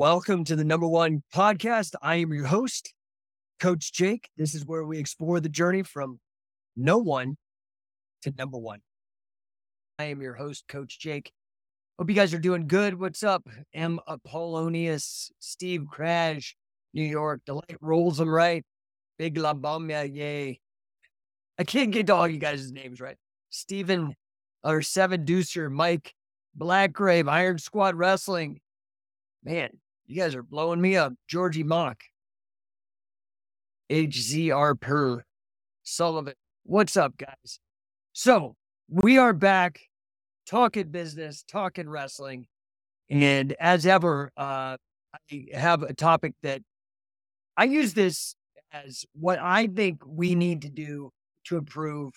Welcome 0.00 0.44
to 0.44 0.56
the 0.56 0.64
number 0.64 0.88
one 0.88 1.22
podcast. 1.34 1.94
I 2.00 2.14
am 2.14 2.32
your 2.32 2.46
host, 2.46 2.94
Coach 3.58 3.92
Jake. 3.92 4.30
This 4.34 4.54
is 4.54 4.64
where 4.64 4.82
we 4.82 4.98
explore 4.98 5.40
the 5.40 5.50
journey 5.50 5.82
from 5.82 6.20
no 6.74 6.96
one 6.96 7.36
to 8.22 8.32
number 8.38 8.56
one. 8.56 8.80
I 9.98 10.04
am 10.04 10.22
your 10.22 10.32
host, 10.32 10.64
Coach 10.68 10.98
Jake. 10.98 11.30
Hope 11.98 12.08
you 12.08 12.16
guys 12.16 12.32
are 12.32 12.38
doing 12.38 12.66
good. 12.66 12.98
What's 12.98 13.22
up? 13.22 13.46
M. 13.74 14.00
Apollonius, 14.08 15.32
Steve 15.38 15.84
Crash, 15.90 16.56
New 16.94 17.04
York. 17.04 17.42
The 17.44 17.56
light 17.56 17.76
rolls 17.82 18.16
them 18.16 18.30
right. 18.30 18.64
Big 19.18 19.36
La 19.36 19.52
Bomba, 19.52 20.08
yay. 20.08 20.60
I 21.58 21.64
can't 21.64 21.90
get 21.90 22.06
to 22.06 22.14
all 22.14 22.26
you 22.26 22.38
guys' 22.38 22.72
names 22.72 23.02
right. 23.02 23.18
Stephen 23.50 24.14
or 24.64 24.80
Seven 24.80 25.26
Deucer, 25.26 25.70
Mike, 25.70 26.14
Black 26.54 26.94
Grave, 26.94 27.28
Iron 27.28 27.58
Squad 27.58 27.96
Wrestling. 27.96 28.60
Man, 29.44 29.68
you 30.10 30.20
guys 30.20 30.34
are 30.34 30.42
blowing 30.42 30.80
me 30.80 30.96
up. 30.96 31.12
Georgie 31.28 31.62
Mock. 31.62 32.02
HZR 33.92 34.80
Per. 34.80 35.22
Sullivan. 35.84 36.34
What's 36.64 36.96
up, 36.96 37.16
guys? 37.16 37.60
So 38.12 38.56
we 38.88 39.18
are 39.18 39.32
back 39.32 39.78
talking 40.48 40.88
business, 40.88 41.44
talking 41.48 41.88
wrestling. 41.88 42.46
And 43.08 43.54
as 43.60 43.86
ever, 43.86 44.32
uh, 44.36 44.76
I 45.30 45.46
have 45.54 45.84
a 45.84 45.94
topic 45.94 46.34
that 46.42 46.62
I 47.56 47.64
use 47.64 47.94
this 47.94 48.34
as 48.72 49.04
what 49.12 49.38
I 49.38 49.68
think 49.68 50.02
we 50.04 50.34
need 50.34 50.62
to 50.62 50.68
do 50.68 51.10
to 51.44 51.56
improve 51.56 52.14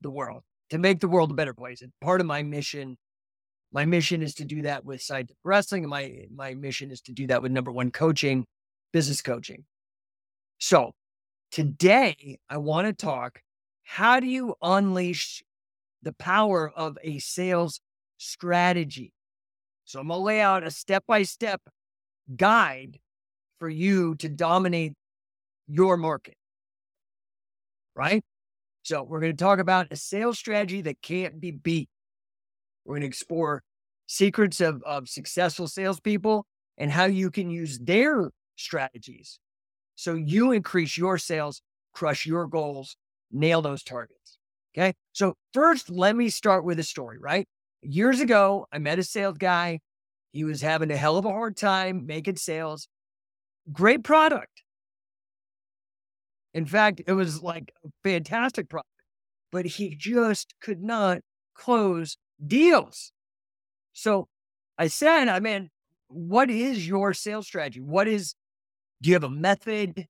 the 0.00 0.10
world, 0.10 0.42
to 0.70 0.78
make 0.78 0.98
the 0.98 1.08
world 1.08 1.30
a 1.30 1.34
better 1.34 1.54
place. 1.54 1.80
And 1.80 1.92
part 2.00 2.20
of 2.20 2.26
my 2.26 2.42
mission 2.42 2.96
my 3.72 3.84
mission 3.84 4.22
is 4.22 4.34
to 4.36 4.44
do 4.44 4.62
that 4.62 4.84
with 4.84 5.02
scientific 5.02 5.38
wrestling. 5.44 5.88
My, 5.88 6.26
my 6.34 6.54
mission 6.54 6.90
is 6.90 7.00
to 7.02 7.12
do 7.12 7.26
that 7.26 7.42
with 7.42 7.52
number 7.52 7.70
one 7.70 7.90
coaching, 7.90 8.46
business 8.92 9.20
coaching. 9.20 9.64
So 10.58 10.92
today 11.50 12.38
I 12.48 12.56
want 12.58 12.86
to 12.86 12.92
talk 12.92 13.40
how 13.84 14.20
do 14.20 14.26
you 14.26 14.54
unleash 14.60 15.42
the 16.02 16.12
power 16.12 16.70
of 16.70 16.98
a 17.02 17.18
sales 17.18 17.80
strategy? 18.18 19.12
So 19.84 20.00
I'm 20.00 20.08
going 20.08 20.20
to 20.20 20.24
lay 20.24 20.40
out 20.42 20.62
a 20.62 20.70
step 20.70 21.04
by 21.08 21.22
step 21.22 21.62
guide 22.36 22.98
for 23.58 23.68
you 23.68 24.14
to 24.16 24.28
dominate 24.28 24.92
your 25.66 25.96
market. 25.96 26.34
Right? 27.96 28.22
So 28.82 29.02
we're 29.02 29.20
going 29.20 29.32
to 29.36 29.44
talk 29.44 29.58
about 29.58 29.88
a 29.90 29.96
sales 29.96 30.38
strategy 30.38 30.82
that 30.82 31.00
can't 31.00 31.40
be 31.40 31.50
beat. 31.50 31.88
We're 32.88 32.94
going 32.94 33.02
to 33.02 33.06
explore 33.06 33.62
secrets 34.06 34.62
of, 34.62 34.82
of 34.84 35.08
successful 35.08 35.68
salespeople 35.68 36.46
and 36.78 36.90
how 36.90 37.04
you 37.04 37.30
can 37.30 37.50
use 37.50 37.78
their 37.78 38.30
strategies 38.56 39.38
so 39.98 40.14
you 40.14 40.52
increase 40.52 40.96
your 40.96 41.18
sales, 41.18 41.60
crush 41.92 42.24
your 42.24 42.46
goals, 42.46 42.96
nail 43.32 43.60
those 43.60 43.82
targets. 43.82 44.38
Okay. 44.72 44.94
So, 45.12 45.34
first, 45.52 45.90
let 45.90 46.14
me 46.14 46.28
start 46.28 46.64
with 46.64 46.78
a 46.78 46.84
story, 46.84 47.18
right? 47.18 47.48
Years 47.82 48.20
ago, 48.20 48.66
I 48.72 48.78
met 48.78 49.00
a 49.00 49.02
sales 49.02 49.38
guy. 49.38 49.80
He 50.30 50.44
was 50.44 50.60
having 50.60 50.92
a 50.92 50.96
hell 50.96 51.16
of 51.16 51.24
a 51.24 51.30
hard 51.30 51.56
time 51.56 52.06
making 52.06 52.36
sales. 52.36 52.86
Great 53.72 54.04
product. 54.04 54.62
In 56.54 56.64
fact, 56.64 57.02
it 57.04 57.12
was 57.14 57.42
like 57.42 57.72
a 57.84 57.88
fantastic 58.04 58.68
product, 58.68 58.88
but 59.50 59.66
he 59.66 59.96
just 59.96 60.54
could 60.60 60.80
not 60.80 61.18
close 61.54 62.16
deals. 62.44 63.12
So 63.92 64.28
I 64.76 64.88
said, 64.88 65.28
I 65.28 65.40
mean, 65.40 65.70
what 66.08 66.50
is 66.50 66.86
your 66.86 67.12
sales 67.12 67.46
strategy? 67.46 67.80
What 67.80 68.08
is, 68.08 68.34
do 69.02 69.10
you 69.10 69.14
have 69.14 69.24
a 69.24 69.30
method? 69.30 70.06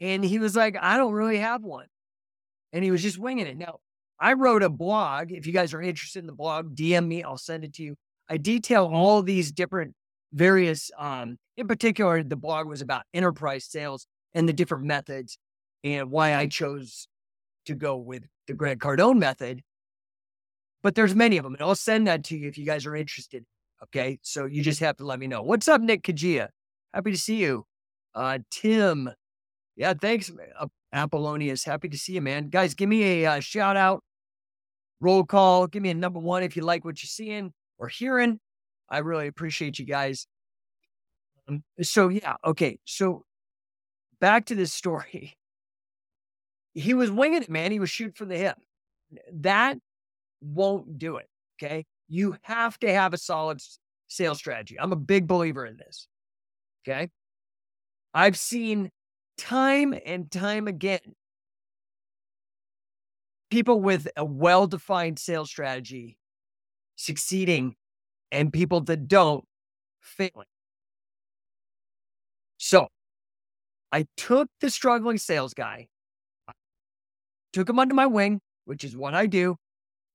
And 0.00 0.24
he 0.24 0.38
was 0.38 0.56
like, 0.56 0.76
I 0.80 0.96
don't 0.96 1.12
really 1.12 1.38
have 1.38 1.62
one. 1.62 1.86
And 2.72 2.84
he 2.84 2.90
was 2.90 3.02
just 3.02 3.18
winging 3.18 3.46
it. 3.46 3.56
Now, 3.56 3.78
I 4.18 4.32
wrote 4.32 4.62
a 4.62 4.68
blog. 4.68 5.32
If 5.32 5.46
you 5.46 5.52
guys 5.52 5.74
are 5.74 5.82
interested 5.82 6.20
in 6.20 6.26
the 6.26 6.32
blog, 6.32 6.74
DM 6.74 7.06
me, 7.06 7.22
I'll 7.22 7.38
send 7.38 7.64
it 7.64 7.74
to 7.74 7.82
you. 7.82 7.96
I 8.28 8.36
detail 8.36 8.90
all 8.92 9.22
these 9.22 9.52
different 9.52 9.94
various, 10.32 10.90
um, 10.98 11.36
in 11.56 11.68
particular, 11.68 12.22
the 12.22 12.36
blog 12.36 12.66
was 12.66 12.80
about 12.80 13.02
enterprise 13.12 13.64
sales 13.64 14.06
and 14.34 14.48
the 14.48 14.52
different 14.52 14.84
methods 14.84 15.38
and 15.84 16.10
why 16.10 16.34
I 16.34 16.46
chose 16.46 17.06
to 17.66 17.74
go 17.74 17.96
with 17.96 18.24
the 18.46 18.54
Grant 18.54 18.80
Cardone 18.80 19.18
method 19.18 19.62
but 20.84 20.94
there's 20.94 21.14
many 21.14 21.38
of 21.38 21.44
them. 21.44 21.54
And 21.54 21.62
I'll 21.62 21.74
send 21.74 22.06
that 22.06 22.22
to 22.24 22.36
you 22.36 22.46
if 22.46 22.58
you 22.58 22.66
guys 22.66 22.84
are 22.84 22.94
interested. 22.94 23.44
Okay. 23.82 24.18
So 24.22 24.44
you 24.44 24.62
just 24.62 24.80
have 24.80 24.98
to 24.98 25.06
let 25.06 25.18
me 25.18 25.26
know. 25.26 25.42
What's 25.42 25.66
up, 25.66 25.80
Nick 25.80 26.02
Kajia? 26.02 26.48
Happy 26.92 27.10
to 27.10 27.18
see 27.18 27.36
you. 27.36 27.64
Uh, 28.14 28.38
Tim. 28.50 29.10
Yeah, 29.76 29.94
thanks. 29.94 30.30
Apollonius. 30.92 31.64
Happy 31.64 31.88
to 31.88 31.98
see 31.98 32.12
you, 32.12 32.20
man. 32.20 32.50
Guys, 32.50 32.74
give 32.74 32.88
me 32.88 33.24
a 33.24 33.26
uh, 33.26 33.40
shout 33.40 33.76
out, 33.76 34.04
roll 35.00 35.24
call. 35.24 35.66
Give 35.66 35.82
me 35.82 35.90
a 35.90 35.94
number 35.94 36.20
one 36.20 36.44
if 36.44 36.54
you 36.54 36.62
like 36.62 36.84
what 36.84 37.02
you're 37.02 37.08
seeing 37.08 37.52
or 37.78 37.88
hearing. 37.88 38.38
I 38.88 38.98
really 38.98 39.26
appreciate 39.26 39.78
you 39.78 39.86
guys. 39.86 40.26
Um, 41.48 41.64
so, 41.80 42.08
yeah. 42.08 42.36
Okay. 42.44 42.78
So 42.84 43.24
back 44.20 44.46
to 44.46 44.54
this 44.54 44.72
story. 44.72 45.34
He 46.76 46.92
was 46.92 47.08
winging 47.08 47.44
it, 47.44 47.48
man. 47.48 47.70
He 47.70 47.78
was 47.78 47.88
shooting 47.88 48.14
from 48.14 48.30
the 48.30 48.36
hip. 48.36 48.56
That 49.32 49.78
won't 50.44 50.98
do 50.98 51.16
it. 51.16 51.28
Okay. 51.62 51.84
You 52.08 52.36
have 52.42 52.78
to 52.80 52.92
have 52.92 53.14
a 53.14 53.18
solid 53.18 53.60
sales 54.08 54.38
strategy. 54.38 54.76
I'm 54.78 54.92
a 54.92 54.96
big 54.96 55.26
believer 55.26 55.64
in 55.64 55.76
this. 55.76 56.06
Okay. 56.86 57.10
I've 58.12 58.38
seen 58.38 58.90
time 59.36 59.94
and 60.06 60.30
time 60.30 60.68
again 60.68 61.00
people 63.50 63.80
with 63.80 64.08
a 64.16 64.24
well 64.24 64.66
defined 64.66 65.18
sales 65.18 65.48
strategy 65.48 66.16
succeeding 66.96 67.76
and 68.32 68.52
people 68.52 68.80
that 68.80 69.06
don't 69.06 69.44
failing. 70.00 70.46
So 72.58 72.88
I 73.92 74.06
took 74.16 74.48
the 74.60 74.70
struggling 74.70 75.18
sales 75.18 75.54
guy, 75.54 75.86
took 77.52 77.68
him 77.68 77.78
under 77.78 77.94
my 77.94 78.06
wing, 78.06 78.40
which 78.64 78.82
is 78.82 78.96
what 78.96 79.14
I 79.14 79.26
do 79.26 79.56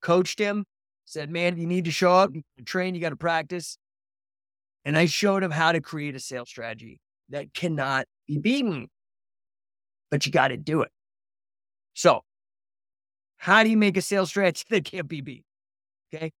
coached 0.00 0.38
him, 0.38 0.64
said, 1.04 1.30
man, 1.30 1.56
you 1.56 1.66
need 1.66 1.84
to 1.86 1.90
show 1.90 2.12
up, 2.12 2.30
you 2.34 2.42
train, 2.64 2.94
you 2.94 3.00
got 3.00 3.10
to 3.10 3.16
practice. 3.16 3.76
And 4.84 4.96
I 4.96 5.06
showed 5.06 5.42
him 5.42 5.50
how 5.50 5.72
to 5.72 5.80
create 5.80 6.14
a 6.14 6.20
sales 6.20 6.48
strategy 6.48 7.00
that 7.28 7.52
cannot 7.52 8.06
be 8.26 8.38
beaten, 8.38 8.88
but 10.10 10.24
you 10.24 10.32
got 10.32 10.48
to 10.48 10.56
do 10.56 10.82
it. 10.82 10.90
So, 11.94 12.22
how 13.36 13.62
do 13.62 13.70
you 13.70 13.76
make 13.76 13.96
a 13.96 14.02
sales 14.02 14.30
strategy 14.30 14.64
that 14.70 14.84
can't 14.84 15.08
be 15.08 15.20
beat? 15.20 15.44
Okay. 16.12 16.32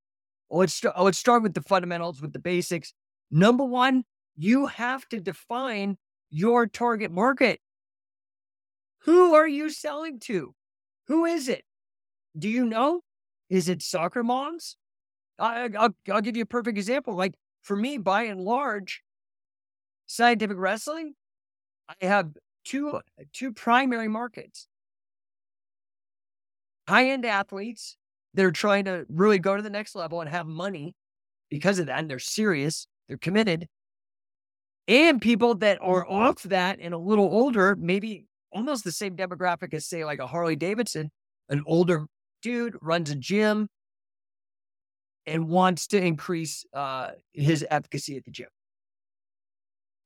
Well, 0.48 0.60
let's, 0.60 0.74
st- 0.74 0.98
let's 0.98 1.18
start 1.18 1.42
with 1.42 1.54
the 1.54 1.62
fundamentals, 1.62 2.20
with 2.20 2.32
the 2.32 2.38
basics. 2.38 2.92
Number 3.30 3.64
one, 3.64 4.04
you 4.36 4.66
have 4.66 5.08
to 5.10 5.20
define 5.20 5.96
your 6.30 6.66
target 6.66 7.10
market. 7.10 7.60
Who 9.04 9.34
are 9.34 9.48
you 9.48 9.70
selling 9.70 10.18
to? 10.20 10.54
Who 11.06 11.24
is 11.24 11.48
it? 11.48 11.64
Do 12.38 12.48
you 12.48 12.64
know? 12.64 13.02
Is 13.50 13.68
it 13.68 13.82
soccer 13.82 14.22
moms? 14.22 14.76
I, 15.38 15.66
will 15.66 15.94
I'll 16.10 16.20
give 16.20 16.36
you 16.36 16.44
a 16.44 16.46
perfect 16.46 16.78
example. 16.78 17.14
Like 17.14 17.34
for 17.62 17.76
me, 17.76 17.98
by 17.98 18.22
and 18.24 18.40
large, 18.40 19.02
scientific 20.06 20.56
wrestling, 20.58 21.14
I 21.88 22.06
have 22.06 22.30
two 22.64 23.00
two 23.32 23.52
primary 23.52 24.08
markets. 24.08 24.68
High 26.88 27.10
end 27.10 27.26
athletes 27.26 27.96
that 28.34 28.44
are 28.44 28.52
trying 28.52 28.84
to 28.84 29.04
really 29.08 29.38
go 29.38 29.56
to 29.56 29.62
the 29.62 29.70
next 29.70 29.94
level 29.94 30.20
and 30.20 30.30
have 30.30 30.46
money 30.46 30.94
because 31.50 31.80
of 31.80 31.86
that, 31.86 31.98
and 31.98 32.08
they're 32.08 32.20
serious, 32.20 32.86
they're 33.08 33.18
committed, 33.18 33.66
and 34.86 35.20
people 35.20 35.56
that 35.56 35.78
are 35.80 36.08
off 36.08 36.42
that 36.44 36.78
and 36.80 36.94
a 36.94 36.98
little 36.98 37.26
older, 37.26 37.76
maybe 37.76 38.26
almost 38.52 38.84
the 38.84 38.92
same 38.92 39.16
demographic 39.16 39.74
as 39.74 39.86
say 39.86 40.04
like 40.04 40.18
a 40.18 40.26
Harley 40.26 40.56
Davidson, 40.56 41.10
an 41.48 41.62
older 41.66 42.06
dude 42.42 42.76
runs 42.80 43.10
a 43.10 43.14
gym 43.14 43.68
and 45.26 45.48
wants 45.48 45.86
to 45.88 46.02
increase 46.02 46.64
uh, 46.74 47.10
his 47.32 47.64
efficacy 47.70 48.16
at 48.16 48.24
the 48.24 48.30
gym. 48.30 48.48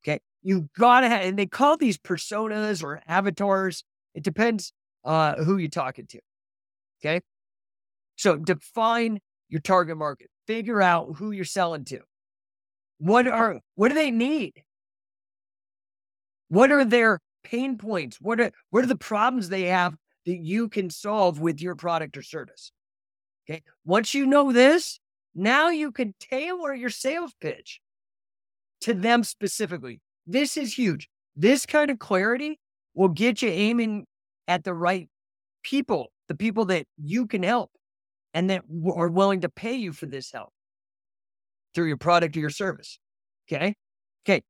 Okay. 0.02 0.20
You 0.42 0.68
gotta 0.78 1.08
have, 1.08 1.24
and 1.24 1.38
they 1.38 1.46
call 1.46 1.76
these 1.76 1.96
personas 1.96 2.82
or 2.82 3.00
avatars. 3.08 3.84
It 4.14 4.22
depends 4.22 4.72
uh, 5.04 5.42
who 5.42 5.56
you're 5.56 5.68
talking 5.68 6.06
to. 6.08 6.20
Okay. 7.00 7.20
So 8.16 8.36
define 8.36 9.20
your 9.48 9.60
target 9.60 9.96
market, 9.96 10.28
figure 10.46 10.82
out 10.82 11.16
who 11.16 11.30
you're 11.30 11.44
selling 11.44 11.84
to. 11.86 12.00
What 12.98 13.26
are, 13.26 13.60
what 13.74 13.88
do 13.88 13.94
they 13.94 14.10
need? 14.10 14.62
What 16.48 16.70
are 16.70 16.84
their 16.84 17.20
pain 17.42 17.76
points? 17.76 18.18
What 18.20 18.40
are, 18.40 18.50
what 18.70 18.84
are 18.84 18.88
the 18.88 18.96
problems 18.96 19.48
they 19.48 19.64
have 19.64 19.96
that 20.26 20.38
you 20.38 20.68
can 20.68 20.90
solve 20.90 21.40
with 21.40 21.60
your 21.60 21.74
product 21.74 22.16
or 22.16 22.22
service. 22.22 22.72
Okay. 23.48 23.62
Once 23.84 24.14
you 24.14 24.26
know 24.26 24.52
this, 24.52 25.00
now 25.34 25.68
you 25.68 25.92
can 25.92 26.14
tailor 26.18 26.74
your 26.74 26.90
sales 26.90 27.32
pitch 27.40 27.80
to 28.80 28.94
them 28.94 29.24
specifically. 29.24 30.00
This 30.26 30.56
is 30.56 30.78
huge. 30.78 31.08
This 31.36 31.66
kind 31.66 31.90
of 31.90 31.98
clarity 31.98 32.58
will 32.94 33.08
get 33.08 33.42
you 33.42 33.48
aiming 33.48 34.06
at 34.48 34.64
the 34.64 34.74
right 34.74 35.08
people, 35.62 36.12
the 36.28 36.34
people 36.34 36.66
that 36.66 36.86
you 36.96 37.26
can 37.26 37.42
help 37.42 37.70
and 38.32 38.48
that 38.50 38.62
are 38.94 39.08
willing 39.08 39.40
to 39.42 39.48
pay 39.48 39.74
you 39.74 39.92
for 39.92 40.06
this 40.06 40.30
help 40.32 40.50
through 41.74 41.86
your 41.86 41.96
product 41.96 42.36
or 42.36 42.40
your 42.40 42.50
service. 42.50 42.98
Okay. 43.50 43.74
Okay. 44.26 44.42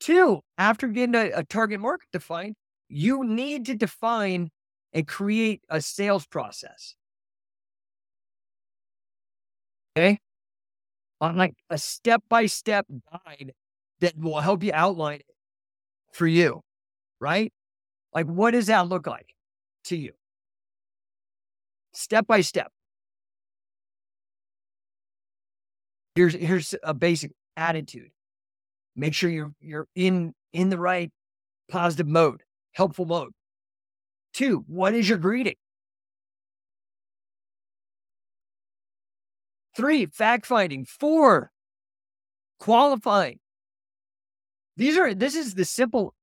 Two, 0.00 0.40
after 0.58 0.88
getting 0.88 1.14
a, 1.14 1.30
a 1.30 1.44
target 1.44 1.80
market 1.80 2.08
defined, 2.12 2.54
you 2.88 3.24
need 3.24 3.66
to 3.66 3.74
define 3.74 4.50
and 4.92 5.06
create 5.06 5.62
a 5.68 5.80
sales 5.80 6.26
process. 6.26 6.94
Okay. 9.96 10.18
On 11.20 11.36
like 11.36 11.54
a 11.70 11.78
step 11.78 12.22
by 12.28 12.46
step 12.46 12.86
guide 13.10 13.52
that 14.00 14.18
will 14.18 14.40
help 14.40 14.62
you 14.62 14.72
outline 14.74 15.20
it 15.20 15.26
for 16.12 16.26
you. 16.26 16.62
Right. 17.20 17.52
Like, 18.14 18.26
what 18.26 18.50
does 18.52 18.66
that 18.66 18.88
look 18.88 19.06
like 19.06 19.34
to 19.84 19.96
you? 19.96 20.12
Step 21.92 22.26
by 22.26 22.40
step. 22.40 22.72
Here's 26.14 26.34
here's 26.34 26.74
a 26.82 26.92
basic 26.92 27.32
attitude. 27.56 28.10
Make 28.96 29.14
sure 29.14 29.30
you're 29.30 29.54
you're 29.60 29.88
in 29.94 30.34
in 30.52 30.68
the 30.68 30.78
right 30.78 31.10
positive 31.70 32.08
mode, 32.08 32.42
helpful 32.72 33.06
mode. 33.06 33.32
Two, 34.32 34.64
what 34.66 34.94
is 34.94 35.08
your 35.08 35.18
greeting? 35.18 35.56
Three, 39.76 40.06
fact 40.06 40.46
finding. 40.46 40.84
Four, 40.84 41.50
qualifying. 42.58 43.38
These 44.76 44.96
are 44.98 45.14
this 45.14 45.34
is 45.34 45.54
the 45.54 45.64
simple. 45.64 46.14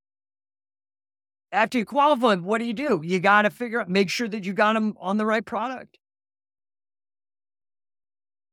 After 1.52 1.80
you 1.80 1.86
qualify, 1.86 2.36
what 2.36 2.60
do 2.60 2.66
you 2.66 2.74
do? 2.74 3.02
You 3.04 3.20
got 3.20 3.42
to 3.44 3.50
figure 3.50 3.82
out, 3.82 3.90
make 3.90 4.10
sure 4.10 4.28
that 4.28 4.46
you 4.46 4.54
got 4.54 4.74
them 4.74 4.94
on 5.00 5.18
the 5.18 5.26
right 5.26 5.44
product. 5.44 5.98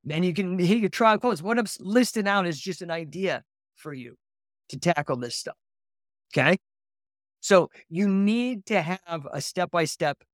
Then 0.03 0.23
you 0.23 0.33
can 0.33 0.59
hit 0.59 0.79
your 0.79 0.89
trial 0.89 1.19
close. 1.19 1.43
What 1.43 1.59
I'm 1.59 1.67
listing 1.81 2.27
out 2.27 2.47
is 2.47 2.59
just 2.59 2.81
an 2.81 2.91
idea 2.91 3.43
for 3.75 3.93
you 3.93 4.17
to 4.71 4.79
tackle 4.79 5.17
this 5.17 5.37
stuff. 5.37 5.57
Okay. 6.33 6.57
So 7.47 7.71
you 7.89 8.09
need 8.09 8.67
to 8.67 8.83
have 8.83 9.29
a 9.33 9.41
step 9.41 9.71
by 9.71 9.85
step 9.85 10.25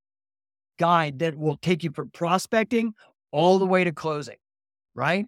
guide 0.78 1.18
that 1.18 1.36
will 1.36 1.58
take 1.58 1.84
you 1.84 1.90
from 1.90 2.08
prospecting 2.08 2.94
all 3.32 3.58
the 3.58 3.66
way 3.66 3.84
to 3.84 3.92
closing, 3.92 4.38
right? 4.94 5.26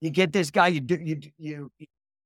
You 0.00 0.10
get 0.10 0.32
this 0.32 0.52
guy, 0.52 0.68
you 0.68 0.78
do, 0.80 0.96
you, 1.02 1.18
you 1.38 1.70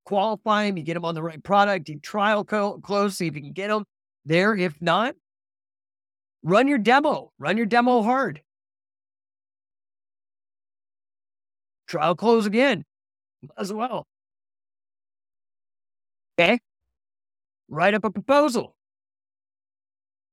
qualify 0.05 0.65
him, 0.65 0.77
you 0.77 0.83
get 0.83 0.95
him 0.95 1.07
on 1.07 1.15
the 1.15 1.23
right 1.23 1.43
product, 1.43 1.89
you 1.89 2.01
trial 2.01 2.45
co- 2.45 2.81
close, 2.81 3.17
see 3.17 3.29
if 3.29 3.35
you 3.35 3.41
can 3.41 3.53
get 3.53 3.71
him 3.71 3.87
there. 4.27 4.55
If 4.55 4.77
not, 4.83 5.15
run 6.43 6.69
your 6.69 6.77
demo, 6.77 7.33
run 7.39 7.57
your 7.57 7.65
demo 7.65 8.03
hard. 8.03 8.43
Trial 11.87 12.15
close 12.15 12.45
again 12.45 12.85
as 13.57 13.73
well. 13.73 14.07
Okay. 16.39 16.61
Write 17.69 17.95
up 17.95 18.05
a 18.05 18.11
proposal. 18.11 18.77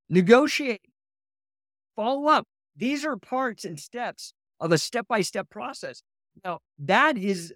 Negotiate. 0.10 0.82
Follow 1.96 2.28
up. 2.28 2.46
These 2.76 3.06
are 3.06 3.18
parts 3.18 3.66
and 3.66 3.80
steps 3.80 4.34
of 4.60 4.72
a 4.72 4.78
step 4.78 5.08
by 5.08 5.22
step 5.22 5.50
process. 5.50 6.02
Now, 6.44 6.60
that 6.80 7.18
is 7.18 7.54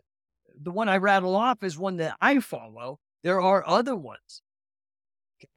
the 0.62 0.72
one 0.72 0.90
I 0.90 0.98
rattle 0.98 1.36
off 1.36 1.64
is 1.64 1.78
one 1.78 1.98
that 1.98 2.16
I 2.22 2.40
follow. 2.40 3.00
There 3.24 3.42
are 3.42 3.68
other 3.68 3.96
ones. 3.96 4.42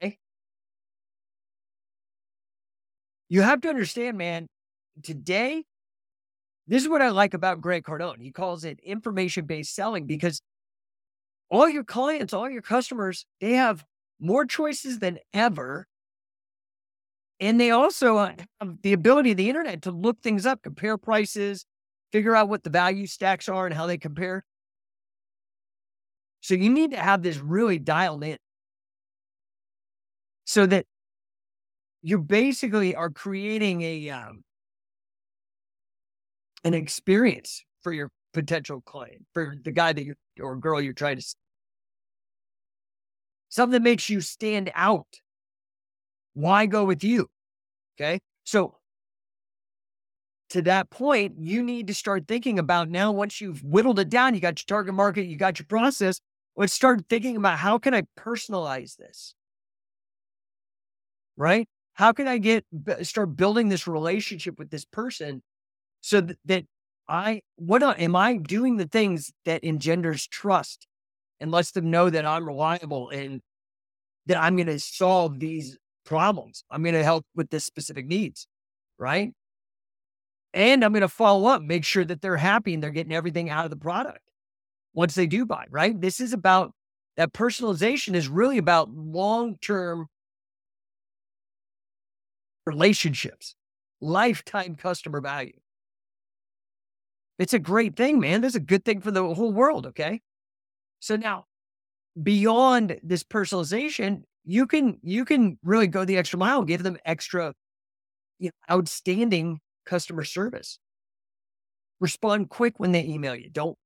Okay. 0.01 0.17
You 3.29 3.41
have 3.41 3.61
to 3.61 3.69
understand, 3.69 4.17
man, 4.17 4.47
today 5.01 5.63
this 6.67 6.81
is 6.81 6.89
what 6.89 7.01
I 7.01 7.09
like 7.09 7.33
about 7.33 7.59
Greg 7.59 7.83
Cardone. 7.83 8.21
He 8.21 8.31
calls 8.31 8.63
it 8.63 8.79
information 8.81 9.45
based 9.45 9.75
selling 9.75 10.05
because 10.05 10.41
all 11.49 11.69
your 11.69 11.83
clients, 11.83 12.33
all 12.33 12.49
your 12.49 12.61
customers, 12.61 13.25
they 13.39 13.53
have 13.53 13.83
more 14.19 14.45
choices 14.45 14.99
than 14.99 15.19
ever. 15.33 15.87
And 17.39 17.59
they 17.59 17.71
also 17.71 18.17
uh, 18.17 18.33
have 18.59 18.81
the 18.81 18.93
ability 18.93 19.31
of 19.31 19.37
the 19.37 19.49
internet 19.49 19.81
to 19.83 19.91
look 19.91 20.21
things 20.21 20.45
up, 20.45 20.63
compare 20.63 20.97
prices, 20.97 21.65
figure 22.11 22.35
out 22.35 22.49
what 22.49 22.63
the 22.63 22.69
value 22.69 23.07
stacks 23.07 23.49
are 23.49 23.65
and 23.65 23.75
how 23.75 23.85
they 23.85 23.97
compare. 23.97 24.43
So 26.41 26.55
you 26.55 26.69
need 26.69 26.91
to 26.91 26.97
have 26.97 27.23
this 27.23 27.37
really 27.37 27.79
dialed 27.79 28.23
in 28.23 28.37
so 30.45 30.65
that 30.65 30.85
you 32.01 32.19
basically 32.19 32.95
are 32.95 33.09
creating 33.09 33.81
a 33.81 34.09
um, 34.09 34.43
an 36.63 36.73
experience 36.73 37.63
for 37.81 37.91
your 37.93 38.09
potential 38.33 38.81
client, 38.81 39.25
for 39.33 39.55
the 39.63 39.71
guy 39.71 39.93
that 39.93 40.03
you 40.03 40.15
or 40.41 40.55
girl 40.55 40.81
you're 40.81 40.93
trying 40.93 41.17
to 41.17 41.35
something 43.49 43.73
that 43.73 43.83
makes 43.83 44.09
you 44.09 44.19
stand 44.19 44.71
out. 44.73 45.19
Why 46.33 46.65
go 46.65 46.85
with 46.85 47.03
you? 47.03 47.29
Okay. 47.95 48.19
So 48.43 48.77
to 50.49 50.61
that 50.63 50.89
point, 50.89 51.35
you 51.37 51.63
need 51.63 51.87
to 51.87 51.93
start 51.93 52.27
thinking 52.27 52.59
about 52.59 52.89
now, 52.89 53.11
once 53.11 53.39
you've 53.39 53.63
whittled 53.63 53.99
it 53.99 54.09
down, 54.09 54.33
you 54.33 54.41
got 54.41 54.59
your 54.59 54.65
target 54.67 54.93
market, 54.93 55.25
you 55.25 55.35
got 55.35 55.59
your 55.59 55.65
process, 55.67 56.19
let's 56.55 56.73
start 56.73 57.05
thinking 57.09 57.35
about 57.35 57.59
how 57.59 57.77
can 57.77 57.93
I 57.93 58.03
personalize 58.17 58.95
this? 58.97 59.35
Right? 61.37 61.67
How 61.93 62.11
can 62.11 62.27
I 62.27 62.39
get 62.39 62.65
start 63.03 63.35
building 63.35 63.69
this 63.69 63.87
relationship 63.87 64.57
with 64.57 64.69
this 64.71 64.85
person 64.85 65.41
so 66.01 66.21
that, 66.45 66.65
I 67.07 67.41
what 67.57 67.83
am 67.83 68.15
I 68.15 68.37
doing 68.37 68.77
the 68.77 68.87
things 68.87 69.31
that 69.45 69.63
engenders 69.63 70.27
trust 70.27 70.87
and 71.39 71.51
lets 71.51 71.71
them 71.71 71.91
know 71.91 72.09
that 72.09 72.25
I'm 72.25 72.47
reliable 72.47 73.09
and 73.09 73.41
that 74.27 74.37
I'm 74.41 74.55
going 74.55 74.67
to 74.67 74.79
solve 74.79 75.39
these 75.39 75.77
problems. 76.05 76.63
I'm 76.71 76.83
going 76.83 76.95
to 76.95 77.03
help 77.03 77.25
with 77.35 77.49
this 77.49 77.65
specific 77.65 78.07
needs, 78.07 78.47
right? 78.97 79.33
And 80.53 80.83
I'm 80.83 80.93
going 80.93 81.01
to 81.01 81.09
follow 81.09 81.47
up, 81.49 81.61
make 81.61 81.83
sure 81.83 82.05
that 82.05 82.21
they're 82.21 82.37
happy 82.37 82.73
and 82.73 82.81
they're 82.81 82.91
getting 82.91 83.13
everything 83.13 83.49
out 83.49 83.65
of 83.65 83.71
the 83.71 83.77
product 83.77 84.19
once 84.93 85.15
they 85.15 85.27
do 85.27 85.45
buy, 85.45 85.65
right? 85.69 85.99
This 85.99 86.19
is 86.19 86.31
about 86.31 86.71
that 87.17 87.33
personalization 87.33 88.15
is 88.15 88.27
really 88.27 88.57
about 88.57 88.89
long-term 88.91 90.07
relationships, 92.65 93.55
lifetime 93.99 94.75
customer 94.75 95.21
value. 95.21 95.53
It's 97.39 97.53
a 97.53 97.59
great 97.59 97.95
thing, 97.95 98.19
man. 98.19 98.41
That's 98.41 98.55
a 98.55 98.59
good 98.59 98.85
thing 98.85 99.01
for 99.01 99.11
the 99.11 99.33
whole 99.33 99.51
world. 99.51 99.87
Okay. 99.87 100.21
So 100.99 101.15
now 101.15 101.45
beyond 102.21 102.99
this 103.03 103.23
personalization, 103.23 104.23
you 104.45 104.67
can 104.67 104.99
you 105.01 105.25
can 105.25 105.57
really 105.63 105.87
go 105.87 106.05
the 106.05 106.17
extra 106.17 106.39
mile, 106.39 106.63
give 106.63 106.83
them 106.83 106.97
extra 107.05 107.53
you 108.39 108.49
know, 108.49 108.75
outstanding 108.75 109.59
customer 109.85 110.23
service. 110.23 110.79
Respond 111.99 112.49
quick 112.49 112.79
when 112.79 112.91
they 112.91 113.03
email 113.03 113.35
you. 113.35 113.49
Don't 113.49 113.77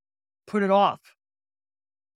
put 0.47 0.63
it 0.63 0.71
off. 0.71 0.99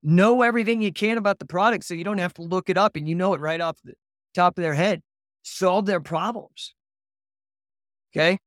Know 0.03 0.41
everything 0.41 0.81
you 0.81 0.91
can 0.91 1.17
about 1.17 1.37
the 1.37 1.45
product 1.45 1.83
so 1.83 1.93
you 1.93 2.03
don't 2.03 2.17
have 2.17 2.33
to 2.35 2.41
look 2.41 2.69
it 2.69 2.77
up 2.77 2.95
and 2.95 3.07
you 3.07 3.13
know 3.13 3.35
it 3.35 3.39
right 3.39 3.61
off 3.61 3.77
the 3.83 3.93
top 4.33 4.57
of 4.57 4.63
their 4.63 4.73
head. 4.73 5.01
Solve 5.43 5.85
their 5.85 5.99
problems. 6.01 6.73
Okay 8.11 8.39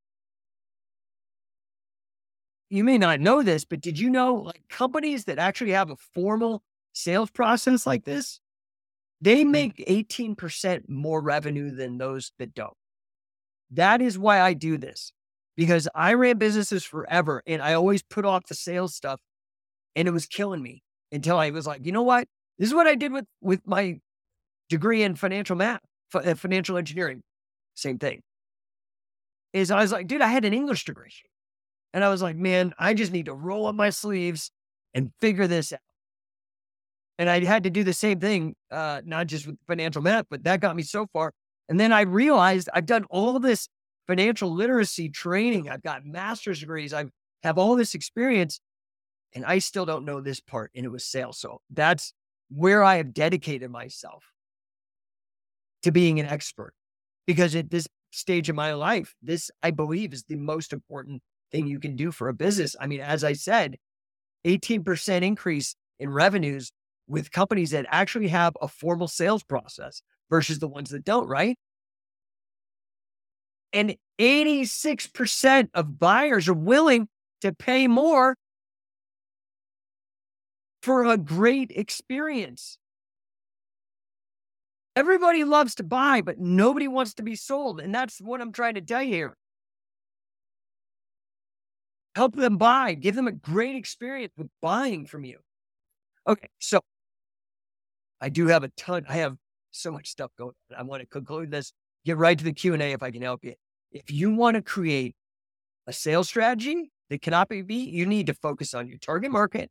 you 2.75 2.83
may 2.83 2.97
not 2.97 3.19
know 3.19 3.41
this, 3.41 3.65
but 3.65 3.81
did 3.81 3.99
you 3.99 4.09
know 4.09 4.35
like 4.35 4.61
companies 4.69 5.25
that 5.25 5.39
actually 5.39 5.71
have 5.71 5.89
a 5.89 5.95
formal 5.95 6.63
sales 6.93 7.29
process 7.29 7.85
like 7.85 8.05
this, 8.05 8.39
they 9.21 9.43
mm. 9.43 9.49
make 9.49 9.77
18% 9.87 10.89
more 10.89 11.21
revenue 11.21 11.71
than 11.71 11.97
those 11.97 12.31
that 12.39 12.53
don't. 12.53 12.75
That 13.71 14.01
is 14.01 14.17
why 14.17 14.41
I 14.41 14.53
do 14.53 14.77
this 14.77 15.11
because 15.55 15.87
I 15.95 16.13
ran 16.13 16.37
businesses 16.37 16.83
forever 16.83 17.41
and 17.47 17.61
I 17.61 17.73
always 17.73 18.03
put 18.03 18.25
off 18.25 18.47
the 18.47 18.55
sales 18.55 18.95
stuff 18.95 19.19
and 19.95 20.07
it 20.07 20.11
was 20.11 20.25
killing 20.25 20.61
me 20.61 20.83
until 21.11 21.37
I 21.37 21.49
was 21.49 21.65
like, 21.65 21.85
you 21.85 21.91
know 21.91 22.03
what? 22.03 22.27
This 22.57 22.69
is 22.69 22.75
what 22.75 22.87
I 22.87 22.95
did 22.95 23.11
with, 23.11 23.25
with 23.41 23.61
my 23.65 23.99
degree 24.69 25.03
in 25.03 25.15
financial 25.15 25.55
math, 25.55 25.81
uh, 26.13 26.35
financial 26.35 26.77
engineering. 26.77 27.23
Same 27.73 27.97
thing. 27.97 28.21
Is 29.53 29.71
I 29.71 29.81
was 29.81 29.91
like, 29.91 30.07
dude, 30.07 30.21
I 30.21 30.27
had 30.27 30.45
an 30.45 30.53
English 30.53 30.85
degree. 30.85 31.13
And 31.95 32.03
I 32.03 32.09
was 32.09 32.21
like, 32.21 32.35
man, 32.35 32.73
I 32.77 32.93
just 32.93 33.13
need 33.13 33.27
to 33.27 33.33
roll 33.33 33.67
up 33.67 33.73
my 33.73 33.89
sleeves 33.89 34.51
and 34.93 35.11
figure 35.21 35.47
this 35.47 35.71
out. 35.71 35.79
And 37.17 37.29
I 37.29 37.41
had 37.45 37.63
to 37.63 37.69
do 37.69 37.85
the 37.85 37.93
same 37.93 38.19
thing, 38.19 38.53
uh, 38.69 39.01
not 39.05 39.27
just 39.27 39.47
with 39.47 39.55
financial 39.65 40.01
math, 40.01 40.25
but 40.29 40.43
that 40.43 40.59
got 40.59 40.75
me 40.75 40.83
so 40.83 41.07
far. 41.13 41.31
And 41.69 41.79
then 41.79 41.93
I 41.93 42.01
realized 42.01 42.67
I've 42.73 42.85
done 42.85 43.05
all 43.09 43.39
this 43.39 43.69
financial 44.07 44.53
literacy 44.53 45.07
training. 45.07 45.69
I've 45.69 45.83
got 45.83 46.05
master's 46.05 46.59
degrees. 46.59 46.93
I 46.93 47.05
have 47.43 47.57
all 47.57 47.77
this 47.77 47.95
experience. 47.95 48.59
And 49.33 49.45
I 49.45 49.59
still 49.59 49.85
don't 49.85 50.03
know 50.03 50.19
this 50.19 50.41
part. 50.41 50.71
And 50.75 50.85
it 50.85 50.89
was 50.89 51.05
sales. 51.05 51.39
So 51.39 51.61
that's 51.69 52.13
where 52.49 52.83
I 52.83 52.97
have 52.97 53.13
dedicated 53.13 53.71
myself 53.71 54.25
to 55.83 55.93
being 55.93 56.19
an 56.19 56.25
expert. 56.25 56.73
Because 57.25 57.55
at 57.55 57.71
this 57.71 57.87
stage 58.11 58.49
of 58.49 58.55
my 58.57 58.73
life, 58.73 59.15
this 59.21 59.49
I 59.63 59.71
believe 59.71 60.11
is 60.11 60.25
the 60.27 60.35
most 60.35 60.73
important 60.73 61.21
thing 61.51 61.67
you 61.67 61.79
can 61.79 61.95
do 61.95 62.11
for 62.11 62.27
a 62.29 62.33
business. 62.33 62.75
I 62.79 62.87
mean, 62.87 63.01
as 63.01 63.23
I 63.23 63.33
said, 63.33 63.77
18% 64.45 65.21
increase 65.21 65.75
in 65.99 66.09
revenues 66.09 66.71
with 67.07 67.31
companies 67.31 67.71
that 67.71 67.85
actually 67.89 68.29
have 68.29 68.53
a 68.61 68.67
formal 68.67 69.07
sales 69.07 69.43
process 69.43 70.01
versus 70.29 70.59
the 70.59 70.67
ones 70.67 70.89
that 70.89 71.03
don't, 71.03 71.27
right? 71.27 71.57
And 73.73 73.95
86% 74.19 75.69
of 75.73 75.99
buyers 75.99 76.47
are 76.47 76.53
willing 76.53 77.07
to 77.41 77.53
pay 77.53 77.87
more 77.87 78.35
for 80.81 81.05
a 81.05 81.17
great 81.17 81.71
experience. 81.71 82.77
Everybody 84.95 85.43
loves 85.43 85.75
to 85.75 85.83
buy, 85.83 86.21
but 86.21 86.39
nobody 86.39 86.87
wants 86.87 87.13
to 87.15 87.23
be 87.23 87.35
sold. 87.35 87.81
And 87.81 87.93
that's 87.93 88.21
what 88.21 88.39
I'm 88.39 88.53
trying 88.53 88.75
to 88.75 88.81
tell 88.81 89.03
you 89.03 89.13
here. 89.13 89.37
Help 92.15 92.35
them 92.35 92.57
buy, 92.57 92.93
give 92.93 93.15
them 93.15 93.27
a 93.27 93.31
great 93.31 93.75
experience 93.75 94.31
with 94.37 94.47
buying 94.61 95.05
from 95.05 95.25
you. 95.25 95.39
Okay, 96.27 96.47
so 96.59 96.79
I 98.21 98.29
do 98.29 98.47
have 98.47 98.63
a 98.63 98.69
ton. 98.69 99.05
I 99.09 99.17
have 99.17 99.35
so 99.71 99.91
much 99.91 100.07
stuff 100.07 100.31
going 100.37 100.53
on. 100.71 100.77
I 100.79 100.83
want 100.83 101.01
to 101.01 101.07
conclude 101.07 101.51
this, 101.51 101.73
get 102.05 102.17
right 102.17 102.37
to 102.37 102.43
the 102.43 102.53
Q&A 102.53 102.93
if 102.93 103.03
I 103.03 103.11
can 103.11 103.21
help 103.21 103.43
you. 103.43 103.53
If 103.91 104.09
you 104.11 104.33
want 104.33 104.55
to 104.55 104.61
create 104.61 105.15
a 105.87 105.93
sales 105.93 106.29
strategy 106.29 106.89
that 107.09 107.21
cannot 107.21 107.49
be 107.49 107.61
beat, 107.61 107.89
you 107.89 108.05
need 108.05 108.27
to 108.27 108.33
focus 108.33 108.73
on 108.73 108.87
your 108.87 108.97
target 108.97 109.31
market. 109.31 109.69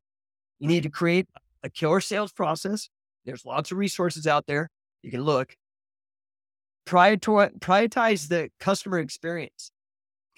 You 0.59 0.69
need 0.69 0.83
to 0.83 0.91
create 0.91 1.27
a 1.63 1.71
killer 1.71 2.01
sales 2.01 2.33
process. 2.33 2.91
There's 3.25 3.47
lots 3.47 3.73
of 3.73 3.79
resources 3.79 4.27
out 4.27 4.47
there. 4.47 4.69
You 5.03 5.11
can 5.11 5.23
look. 5.23 5.57
Prioritize 6.87 8.29
the 8.29 8.51
customer 8.61 8.99
experience. 8.99 9.73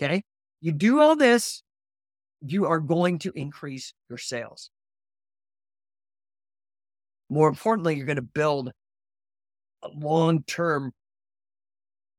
Okay. 0.00 0.22
You 0.60 0.72
do 0.72 1.00
all 1.00 1.16
this, 1.16 1.62
you 2.50 2.66
are 2.66 2.80
going 2.80 3.18
to 3.20 3.32
increase 3.34 3.92
your 4.08 4.18
sales. 4.18 4.70
More 7.28 7.48
importantly, 7.48 7.96
you're 7.96 8.06
going 8.06 8.16
to 8.16 8.22
build 8.22 8.70
a 9.82 9.88
long 9.88 10.42
term 10.44 10.92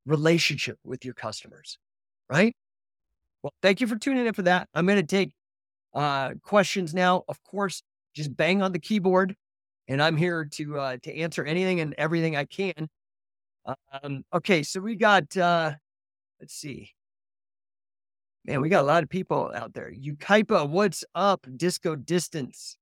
relationship 0.05 0.77
with 0.83 1.05
your 1.05 1.13
customers, 1.13 1.77
right? 2.29 2.55
Well, 3.43 3.53
thank 3.61 3.81
you 3.81 3.87
for 3.87 3.95
tuning 3.95 4.25
in 4.25 4.33
for 4.33 4.41
that. 4.43 4.67
I'm 4.73 4.85
going 4.85 4.99
to 4.99 5.05
take 5.05 5.31
uh, 5.93 6.33
questions 6.43 6.93
now. 6.93 7.23
Of 7.27 7.41
course, 7.43 7.83
just 8.13 8.35
bang 8.35 8.61
on 8.61 8.71
the 8.71 8.79
keyboard, 8.79 9.35
and 9.87 10.01
I'm 10.01 10.17
here 10.17 10.45
to 10.45 10.79
uh, 10.79 10.97
to 11.03 11.15
answer 11.15 11.45
anything 11.45 11.79
and 11.79 11.93
everything 11.97 12.35
I 12.35 12.45
can. 12.45 12.89
Um, 14.03 14.23
okay, 14.33 14.63
so 14.63 14.79
we 14.79 14.95
got 14.95 15.35
uh, 15.37 15.73
let's 16.39 16.53
see. 16.53 16.91
Man, 18.47 18.61
we 18.61 18.69
got 18.69 18.81
a 18.81 18.87
lot 18.87 19.03
of 19.03 19.09
people 19.09 19.51
out 19.53 19.73
there. 19.73 19.91
Ukaipa, 19.91 20.69
what's 20.69 21.03
up? 21.13 21.45
Disco 21.57 21.97
Distance. 21.97 22.77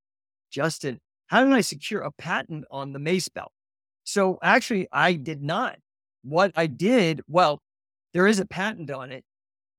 Justin, 0.52 1.00
how 1.26 1.44
did 1.44 1.54
I 1.54 1.62
secure 1.62 2.02
a 2.02 2.12
patent 2.12 2.66
on 2.70 2.94
the 2.94 3.00
mace 3.00 3.28
belt? 3.30 3.52
So 4.04 4.38
actually, 4.44 4.88
I 4.92 5.14
did 5.14 5.42
not. 5.42 5.78
What 6.22 6.52
I 6.56 6.68
did, 6.68 7.22
well, 7.28 7.64
there 8.14 8.28
is 8.28 8.40
a 8.40 8.46
patent 8.46 8.92
on 8.92 9.12
it, 9.12 9.26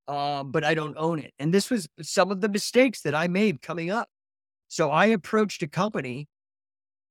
um, 0.09 0.51
but 0.51 0.65
I 0.65 0.75
don't 0.75 0.97
own 0.99 1.21
it. 1.21 1.33
And 1.39 1.55
this 1.55 1.71
was 1.71 1.89
some 2.03 2.33
of 2.33 2.41
the 2.41 2.49
mistakes 2.49 3.03
that 3.03 3.15
I 3.15 3.29
made 3.29 3.63
coming 3.63 3.91
up. 3.91 4.09
So 4.67 4.91
I 4.91 5.07
approached 5.07 5.63
a 5.63 5.69
company 5.69 6.27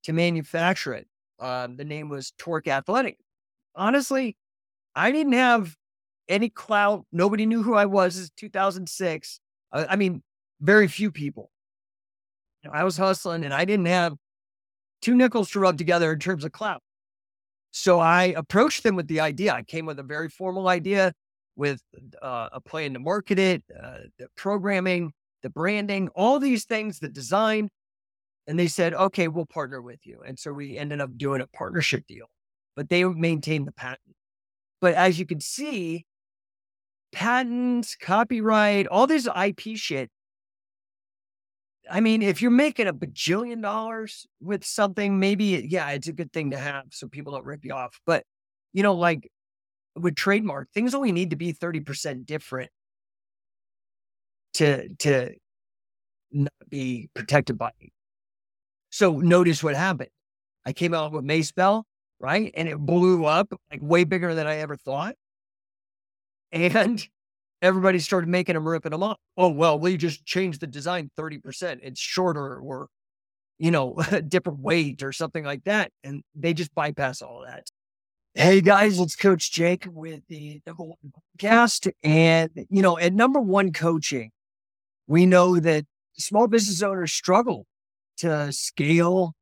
to 0.03 0.11
manufacture 0.11 0.93
it. 0.93 1.07
Um, 1.39 1.77
the 1.77 1.85
name 1.85 2.09
was 2.09 2.33
Torque 2.37 2.67
Athletic. 2.67 3.17
Honestly, 3.73 4.35
I 4.95 5.13
didn't 5.13 5.33
have 5.33 5.75
any 6.27 6.49
clout. 6.49 7.05
Nobody 7.11 7.45
knew 7.45 7.63
who 7.63 7.75
I 7.75 7.85
was. 7.85 8.17
It's 8.17 8.29
2006. 8.37 9.39
I, 9.71 9.85
I 9.85 9.95
mean, 9.95 10.23
very 10.61 10.87
few 10.87 11.11
people. 11.11 11.51
You 12.63 12.69
know, 12.69 12.75
I 12.75 12.83
was 12.83 12.97
hustling 12.97 13.43
and 13.43 13.53
I 13.53 13.65
didn't 13.65 13.85
have 13.85 14.13
two 15.01 15.15
nickels 15.15 15.51
to 15.51 15.59
rub 15.59 15.77
together 15.77 16.11
in 16.11 16.19
terms 16.19 16.43
of 16.43 16.51
clout. 16.51 16.81
So 17.71 17.99
I 17.99 18.33
approached 18.37 18.83
them 18.83 18.95
with 18.95 19.07
the 19.07 19.19
idea. 19.19 19.53
I 19.53 19.63
came 19.63 19.85
with 19.85 19.99
a 19.99 20.03
very 20.03 20.29
formal 20.29 20.67
idea 20.67 21.13
with 21.55 21.81
uh, 22.21 22.49
a 22.53 22.61
plan 22.61 22.93
to 22.93 22.99
market 22.99 23.37
it, 23.37 23.63
uh, 23.81 23.97
the 24.17 24.27
programming, 24.35 25.11
the 25.43 25.49
branding, 25.49 26.09
all 26.15 26.39
these 26.39 26.65
things, 26.65 26.99
the 26.99 27.09
design. 27.09 27.69
And 28.47 28.57
they 28.57 28.67
said, 28.67 28.93
okay, 28.93 29.27
we'll 29.27 29.45
partner 29.45 29.81
with 29.81 29.99
you. 30.05 30.21
And 30.25 30.37
so 30.37 30.53
we 30.53 30.77
ended 30.77 31.01
up 31.01 31.17
doing 31.17 31.41
a 31.41 31.47
partnership 31.47 32.05
deal, 32.07 32.27
but 32.75 32.89
they 32.89 33.03
maintained 33.03 33.67
the 33.67 33.71
patent. 33.71 34.15
But 34.81 34.93
as 34.93 35.19
you 35.19 35.25
can 35.25 35.39
see, 35.39 36.05
patents, 37.15 37.95
copyright, 37.95 38.87
all 38.87 39.07
this 39.07 39.25
IP 39.25 39.77
shit. 39.77 40.11
I 41.89 42.01
mean, 42.01 42.21
if 42.21 42.41
you're 42.41 42.51
making 42.51 42.87
a 42.87 42.93
bajillion 42.93 43.61
dollars 43.61 44.27
with 44.41 44.65
something, 44.65 45.17
maybe, 45.17 45.65
yeah, 45.69 45.89
it's 45.91 46.09
a 46.09 46.13
good 46.13 46.33
thing 46.33 46.51
to 46.51 46.57
have 46.57 46.85
so 46.91 47.07
people 47.07 47.31
don't 47.31 47.45
rip 47.45 47.63
you 47.63 47.73
off. 47.73 48.01
But, 48.05 48.23
you 48.73 48.83
know, 48.83 48.95
like 48.95 49.31
with 49.95 50.15
trademark, 50.15 50.69
things 50.73 50.93
only 50.93 51.13
need 51.13 51.29
to 51.29 51.37
be 51.37 51.53
30% 51.53 52.25
different 52.25 52.69
to, 54.55 54.89
to 54.95 55.35
not 56.33 56.51
be 56.69 57.09
protected 57.13 57.57
by. 57.57 57.71
So 58.89 59.19
notice 59.19 59.63
what 59.63 59.75
happened. 59.75 60.09
I 60.65 60.73
came 60.73 60.93
out 60.93 61.13
with 61.13 61.23
Mace 61.23 61.53
Bell, 61.53 61.85
right? 62.19 62.51
And 62.57 62.67
it 62.67 62.77
blew 62.77 63.23
up 63.23 63.53
like 63.71 63.79
way 63.81 64.03
bigger 64.03 64.35
than 64.35 64.47
I 64.47 64.57
ever 64.57 64.75
thought. 64.75 65.15
And 66.55 67.05
everybody 67.61 67.99
started 67.99 68.29
making 68.29 68.55
them, 68.55 68.65
ripping 68.65 68.91
them 68.91 69.03
off. 69.03 69.17
Oh, 69.35 69.49
well, 69.49 69.77
we 69.77 69.97
just 69.97 70.25
changed 70.25 70.61
the 70.61 70.67
design 70.67 71.11
30%. 71.19 71.79
It's 71.83 71.99
shorter 71.99 72.57
or, 72.57 72.87
you 73.59 73.71
know, 73.71 73.95
a 74.09 74.21
different 74.21 74.59
weight 74.59 75.03
or 75.03 75.11
something 75.11 75.43
like 75.43 75.65
that. 75.65 75.91
And 76.03 76.23
they 76.33 76.53
just 76.53 76.73
bypass 76.73 77.21
all 77.21 77.43
that. 77.45 77.65
Hey 78.33 78.61
guys, 78.61 78.99
it's 78.99 79.15
Coach 79.17 79.51
Jake 79.51 79.85
with 79.89 80.21
the 80.29 80.61
number 80.65 80.83
one 80.83 81.13
podcast. 81.37 81.91
And, 82.03 82.49
you 82.69 82.81
know, 82.81 82.97
at 82.97 83.13
number 83.13 83.39
one 83.41 83.73
coaching, 83.73 84.31
we 85.07 85.25
know 85.25 85.59
that 85.59 85.85
small 86.17 86.47
business 86.47 86.81
owners 86.81 87.11
struggle 87.11 87.65
to 88.17 88.51
scale 88.53 89.33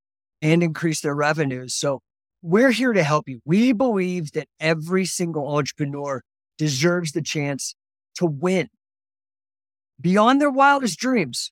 and 0.42 0.64
increase 0.64 1.02
their 1.02 1.16
revenues. 1.16 1.76
So 1.76 2.02
we're 2.42 2.72
here 2.72 2.94
to 2.94 3.04
help 3.04 3.30
you. 3.30 3.40
We 3.46 3.72
believe 3.72 4.32
that 4.32 4.48
every 4.60 5.06
single 5.06 5.56
entrepreneur 5.56 6.22
deserves 6.58 7.12
the 7.12 7.22
chance 7.22 7.76
to 8.16 8.26
win 8.26 8.70
beyond 10.00 10.40
their 10.40 10.52
wildest 10.52 11.00
dreams 11.00 11.52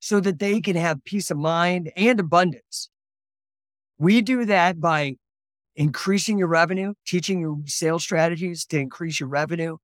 so 0.00 0.20
that 0.20 0.38
they 0.38 0.60
can 0.60 0.76
have 0.76 1.04
peace 1.04 1.30
of 1.30 1.38
mind 1.38 1.90
and 1.96 2.20
abundance. 2.20 2.90
We 3.98 4.20
do 4.20 4.44
that 4.44 4.80
by 4.80 5.16
increasing 5.74 6.38
your 6.38 6.48
revenue, 6.48 6.94
teaching 7.06 7.40
your 7.40 7.58
sales 7.66 8.02
strategies 8.02 8.64
to 8.66 8.78
increase 8.78 9.20
your 9.20 9.28
revenue, 9.28 9.76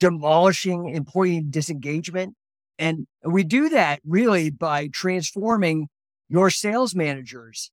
demolishing 0.00 0.90
employee 0.90 1.42
disengagement. 1.48 2.34
And 2.78 3.06
we 3.24 3.44
do 3.44 3.68
that 3.70 4.00
really 4.04 4.50
by 4.50 4.88
transforming 4.88 5.88
your 6.28 6.50
sales 6.50 6.94
managers 6.94 7.70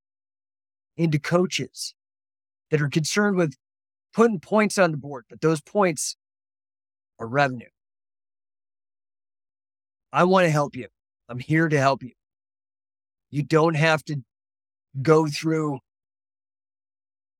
into 0.96 1.20
coaches 1.20 1.96
that 2.70 2.82
are 2.82 2.90
concerned 2.90 3.36
with 3.36 3.56
putting 4.14 4.40
points 4.40 4.78
on 4.78 4.92
the 4.92 4.98
board, 4.98 5.26
but 5.30 5.42
those 5.42 5.62
points 5.62 6.16
are 7.20 7.28
revenue. 7.28 7.68
I 10.12 10.26
want 10.26 10.46
to 10.46 10.52
help 10.52 10.76
you. 10.76 10.88
I'm 11.28 11.40
here 11.40 11.68
to 11.68 11.80
help 11.80 12.04
you. 12.04 12.12
You 13.32 13.44
don't 13.44 13.76
have 13.76 14.04
to 14.06 14.18
go 15.02 15.28
through 15.28 15.80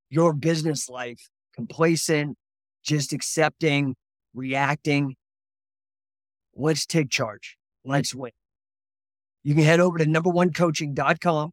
your 0.10 0.34
business 0.34 0.90
life 0.90 1.30
complacent, 1.56 2.38
just 2.84 3.14
accepting, 3.14 3.96
reacting. 4.34 5.16
Let's 6.56 6.86
take 6.86 7.10
charge. 7.10 7.58
Let's 7.86 8.14
win. 8.14 8.32
You 9.44 9.56
can 9.56 9.64
head 9.64 9.80
over 9.80 9.98
to 9.98 10.06
numberonecoaching.com, 10.06 11.52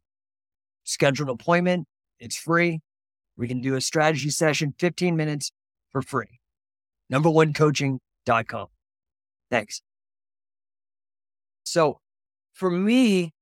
schedule 0.83 1.25
an 1.25 1.33
appointment. 1.33 1.87
It's 2.19 2.37
free. 2.37 2.79
We 3.41 3.47
can 3.47 3.59
do 3.59 3.73
a 3.73 3.81
strategy 3.81 4.29
session, 4.29 4.75
15 4.77 5.15
minutes 5.15 5.51
for 5.91 6.03
free. 6.03 6.39
Numberonecoaching.com. 7.11 8.67
Thanks. 9.49 9.81
So 11.63 11.99
for 12.53 12.69
me, 12.69 13.33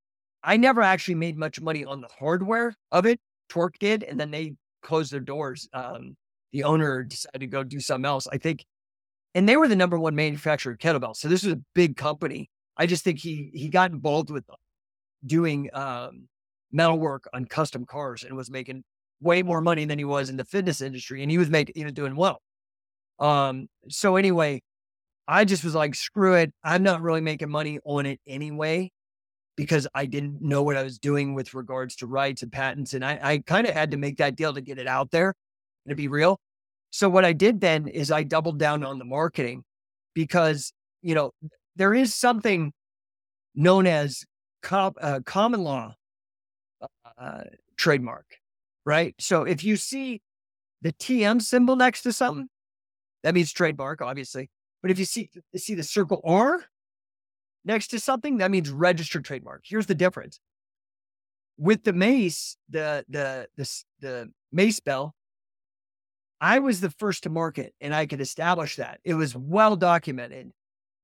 I 0.42 0.56
never 0.56 0.82
actually 0.82 1.16
made 1.16 1.38
much 1.38 1.60
money 1.60 1.84
on 1.84 2.00
the 2.00 2.08
hardware 2.18 2.74
of 2.94 3.06
it. 3.06 3.20
Torque 3.50 3.78
did, 3.78 4.04
and 4.04 4.18
then 4.18 4.32
they 4.32 4.54
closed 4.84 5.12
their 5.12 5.20
doors. 5.20 5.68
Um, 5.74 6.16
the 6.54 6.64
owner 6.64 7.04
decided 7.04 7.42
to 7.42 7.48
go 7.48 7.66
do 7.66 7.82
something 7.82 8.06
else. 8.06 8.26
I 8.32 8.38
think, 8.38 8.64
and 9.36 9.50
they 9.50 9.58
were 9.58 9.68
the 9.68 9.76
number 9.76 10.00
one 10.00 10.16
manufacturer 10.16 10.72
of 10.72 10.80
kettlebells. 10.80 11.18
So 11.18 11.28
this 11.28 11.44
was 11.44 11.52
a 11.52 11.62
big 11.76 11.98
company. 11.98 12.50
I 12.78 12.86
just 12.86 13.04
think 13.04 13.20
he 13.20 13.52
he 13.54 13.68
got 13.68 13.92
involved 13.92 14.30
with 14.30 14.46
doing 15.26 15.70
um, 15.74 16.30
metal 16.72 16.98
work 16.98 17.28
on 17.34 17.44
custom 17.44 17.86
cars 17.86 18.24
and 18.24 18.38
was 18.38 18.50
making 18.50 18.86
way 19.22 19.44
more 19.44 19.62
money 19.62 19.86
than 19.86 20.00
he 20.00 20.06
was 20.06 20.30
in 20.30 20.38
the 20.38 20.46
fitness 20.46 20.82
industry, 20.82 21.22
and 21.22 21.32
he 21.32 21.38
was 21.38 21.50
making 21.50 21.74
he 21.76 21.84
was 21.84 21.94
doing 21.94 22.16
well. 22.16 22.42
Um, 23.20 23.68
so 23.90 24.16
anyway, 24.16 24.62
I 25.28 25.46
just 25.46 25.64
was 25.64 25.76
like, 25.76 25.94
screw 25.96 26.36
it. 26.36 26.54
I'm 26.64 26.84
not 26.84 27.02
really 27.02 27.22
making 27.22 27.50
money 27.50 27.80
on 27.84 28.06
it 28.06 28.20
anyway 28.26 28.92
because 29.56 29.88
I 29.94 30.06
didn't 30.06 30.42
know 30.42 30.64
what 30.64 30.78
I 30.78 30.84
was 30.84 30.98
doing 30.98 31.34
with 31.34 31.54
regards 31.54 31.98
to 31.98 32.08
rights 32.08 32.44
and 32.44 32.52
patents. 32.52 32.94
And 32.94 33.04
I, 33.04 33.20
I 33.22 33.38
kind 33.40 33.68
of 33.68 33.74
had 33.74 33.92
to 33.92 33.98
make 33.98 34.18
that 34.18 34.38
deal 34.38 34.54
to 34.54 34.62
get 34.62 34.80
it 34.80 34.88
out 34.88 35.12
there 35.12 35.36
and 35.86 35.92
to 35.92 35.96
be 35.96 36.08
real. 36.08 36.40
So 36.92 37.10
what 37.10 37.26
I 37.26 37.34
did 37.34 37.60
then 37.60 37.88
is 37.88 38.10
I 38.10 38.24
doubled 38.24 38.58
down 38.58 38.84
on 38.84 39.00
the 39.00 39.06
marketing 39.06 39.64
because, 40.14 40.72
you 41.02 41.14
know, 41.14 41.32
there 41.76 41.94
is 41.94 42.16
something 42.16 42.72
known 43.54 43.86
as 43.86 44.24
com- 44.64 44.96
uh, 45.00 45.20
common 45.26 45.62
law 45.62 45.94
uh, 47.18 47.44
trademark, 47.78 48.26
right? 48.86 49.16
So 49.20 49.44
if 49.44 49.64
you 49.64 49.76
see 49.76 50.22
the 50.82 50.94
TM 50.94 51.42
symbol 51.42 51.76
next 51.76 52.04
to 52.04 52.14
something, 52.14 52.48
that 53.24 53.34
means 53.34 53.52
trademark, 53.52 54.02
obviously. 54.02 54.50
But 54.82 54.92
if 54.92 55.00
you 55.00 55.06
see 55.06 55.30
see 55.56 55.76
the 55.76 55.84
circle 55.84 56.22
R 56.24 56.64
next 57.66 57.88
to 57.88 58.00
something, 58.00 58.38
that 58.38 58.52
means 58.52 58.70
registered 58.70 59.26
trademark. 59.26 59.64
Here's 59.66 59.88
the 59.88 59.96
difference. 59.96 60.40
With 61.58 61.84
the 61.84 61.94
mace, 61.94 62.56
the 62.70 63.06
the 63.10 63.48
the 63.58 63.84
the 64.00 64.32
mace 64.52 64.80
bell, 64.80 65.16
I 66.40 66.60
was 66.60 66.80
the 66.80 66.92
first 66.92 67.24
to 67.24 67.30
market 67.30 67.74
and 67.82 67.94
I 67.94 68.06
could 68.06 68.22
establish 68.22 68.78
that. 68.78 69.00
It 69.04 69.16
was 69.16 69.36
well 69.36 69.76
documented 69.76 70.52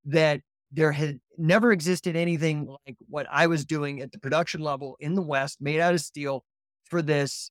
that 0.05 0.41
there 0.71 0.91
had 0.91 1.19
never 1.37 1.71
existed 1.71 2.15
anything 2.15 2.67
like 2.85 2.95
what 3.07 3.27
I 3.29 3.47
was 3.47 3.65
doing 3.65 4.01
at 4.01 4.11
the 4.11 4.19
production 4.19 4.61
level 4.61 4.97
in 4.99 5.15
the 5.15 5.21
West, 5.21 5.61
made 5.61 5.79
out 5.79 5.93
of 5.93 6.01
steel 6.01 6.43
for 6.85 7.01
this 7.01 7.49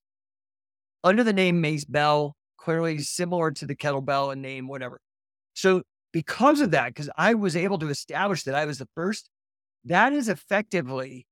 under 1.05 1.23
the 1.23 1.31
name 1.31 1.61
Mace 1.61 1.85
Bell, 1.85 2.35
clearly 2.57 2.97
similar 2.99 3.51
to 3.51 3.65
the 3.65 3.75
kettlebell 3.75 4.33
and 4.33 4.41
name, 4.41 4.67
whatever. 4.67 4.99
So, 5.53 5.83
because 6.11 6.61
of 6.61 6.71
that, 6.71 6.87
because 6.87 7.09
I 7.17 7.33
was 7.33 7.55
able 7.55 7.77
to 7.79 7.89
establish 7.89 8.43
that 8.43 8.55
I 8.55 8.65
was 8.65 8.79
the 8.79 8.87
first, 8.95 9.29
that 9.85 10.13
is 10.13 10.29
effectively 10.29 11.27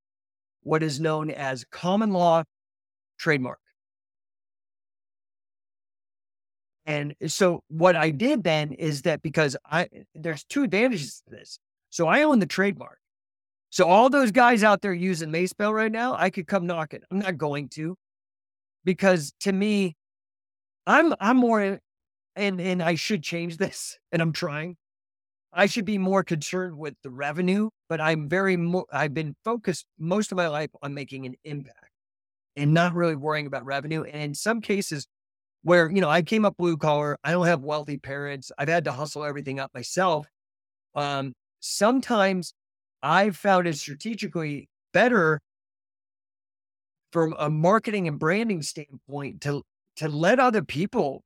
what 0.62 0.84
is 0.84 1.00
known 1.00 1.32
as 1.32 1.66
common 1.72 2.12
law 2.12 2.44
trademark. 3.18 3.60
And 6.86 7.16
so 7.28 7.62
what 7.70 7.96
I 7.96 8.10
did 8.10 8.44
then 8.44 8.74
is 8.74 9.04
that 9.04 9.22
because 9.22 9.56
I 9.66 9.88
there's 10.14 10.44
two 10.44 10.64
advantages 10.64 11.22
to 11.26 11.36
this. 11.36 11.60
So 11.90 12.08
I 12.08 12.24
own 12.24 12.40
the 12.40 12.46
trademark. 12.46 13.00
So 13.70 13.88
all 13.88 14.10
those 14.10 14.32
guys 14.32 14.64
out 14.64 14.82
there 14.82 14.94
using 14.94 15.32
Mace 15.32 15.54
Bell 15.54 15.74
right 15.74 15.92
now, 15.92 16.16
I 16.16 16.30
could 16.30 16.46
come 16.46 16.68
knocking. 16.68 17.02
I'm 17.10 17.20
not 17.20 17.38
going 17.38 17.70
to, 17.70 17.96
because 18.86 19.34
to 19.42 19.52
me, 19.52 19.96
I'm 20.88 21.14
I'm 21.20 21.38
more, 21.38 21.80
and 22.36 22.62
and 22.62 22.84
I 22.84 22.96
should 22.96 23.24
change 23.24 23.58
this, 23.58 23.98
and 24.12 24.22
I'm 24.22 24.34
trying. 24.34 24.78
I 25.54 25.68
should 25.68 25.86
be 25.86 25.98
more 25.98 26.24
concerned 26.24 26.78
with 26.78 26.96
the 27.04 27.12
revenue, 27.12 27.70
but 27.90 28.02
I'm 28.02 28.28
very 28.30 28.58
I've 28.92 29.14
been 29.14 29.36
focused 29.46 29.86
most 30.00 30.32
of 30.32 30.36
my 30.38 30.48
life 30.48 30.72
on 30.82 30.94
making 30.94 31.26
an 31.26 31.36
impact 31.44 31.92
and 32.56 32.74
not 32.74 32.94
really 32.96 33.16
worrying 33.16 33.48
about 33.48 33.66
revenue. 33.66 34.04
And 34.04 34.22
in 34.22 34.36
some 34.36 34.62
cases, 34.62 35.08
where 35.64 35.90
you 35.92 36.02
know 36.02 36.10
I 36.10 36.22
came 36.24 36.46
up 36.46 36.58
blue 36.58 36.78
collar, 36.78 37.18
I 37.24 37.32
don't 37.32 37.48
have 37.48 37.62
wealthy 37.62 37.98
parents. 37.98 38.52
I've 38.58 38.70
had 38.70 38.86
to 38.86 38.92
hustle 38.94 39.24
everything 39.26 39.60
up 39.60 39.72
myself. 39.74 40.28
Um, 40.96 41.34
sometimes 41.60 42.54
I've 43.04 43.38
found 43.38 43.68
it 43.68 43.78
strategically 43.78 44.70
better 44.94 45.40
from 47.14 47.36
a 47.40 47.50
marketing 47.50 48.08
and 48.08 48.20
branding 48.20 48.62
standpoint 48.64 49.40
to 49.42 49.62
to 49.96 50.10
let 50.10 50.40
other 50.40 50.64
people 50.64 51.24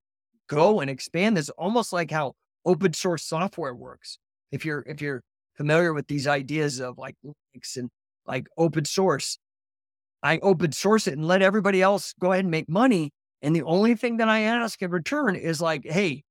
go 0.47 0.81
and 0.81 0.89
expand 0.89 1.37
this 1.37 1.49
almost 1.51 1.93
like 1.93 2.11
how 2.11 2.33
open 2.65 2.93
source 2.93 3.23
software 3.23 3.73
works. 3.73 4.19
If 4.51 4.65
you're 4.65 4.83
if 4.87 5.01
you're 5.01 5.21
familiar 5.55 5.93
with 5.93 6.07
these 6.07 6.27
ideas 6.27 6.79
of 6.79 6.97
like 6.97 7.15
Linux 7.25 7.77
and 7.77 7.89
like 8.25 8.47
open 8.57 8.85
source, 8.85 9.39
I 10.21 10.39
open 10.39 10.73
source 10.73 11.07
it 11.07 11.13
and 11.13 11.25
let 11.25 11.41
everybody 11.41 11.81
else 11.81 12.13
go 12.19 12.33
ahead 12.33 12.43
and 12.43 12.51
make 12.51 12.69
money. 12.69 13.11
And 13.41 13.55
the 13.55 13.63
only 13.63 13.95
thing 13.95 14.17
that 14.17 14.27
I 14.27 14.41
ask 14.41 14.81
in 14.81 14.91
return 14.91 15.35
is 15.35 15.61
like, 15.61 15.85
hey, 15.85 16.23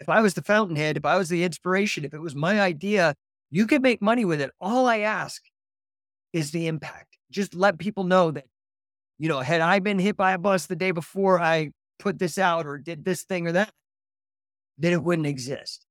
if 0.00 0.08
I 0.08 0.20
was 0.20 0.34
the 0.34 0.42
fountainhead, 0.42 0.96
if 0.96 1.04
I 1.04 1.16
was 1.16 1.28
the 1.28 1.44
inspiration, 1.44 2.04
if 2.04 2.12
it 2.12 2.20
was 2.20 2.34
my 2.34 2.60
idea, 2.60 3.14
you 3.50 3.66
can 3.66 3.82
make 3.82 4.02
money 4.02 4.24
with 4.24 4.40
it. 4.40 4.50
All 4.60 4.86
I 4.86 4.98
ask 4.98 5.42
is 6.32 6.50
the 6.50 6.66
impact. 6.66 7.18
Just 7.30 7.54
let 7.54 7.78
people 7.78 8.04
know 8.04 8.30
that, 8.32 8.46
you 9.18 9.28
know, 9.28 9.40
had 9.40 9.60
I 9.60 9.78
been 9.78 9.98
hit 9.98 10.16
by 10.16 10.32
a 10.32 10.38
bus 10.38 10.66
the 10.66 10.76
day 10.76 10.90
before 10.90 11.40
I 11.40 11.70
put 11.98 12.18
this 12.18 12.38
out 12.38 12.66
or 12.66 12.78
did 12.78 13.04
this 13.04 13.22
thing 13.22 13.46
or 13.46 13.52
that, 13.52 13.70
then 14.78 14.92
it 14.92 15.02
wouldn't 15.02 15.26
exist. 15.26 15.86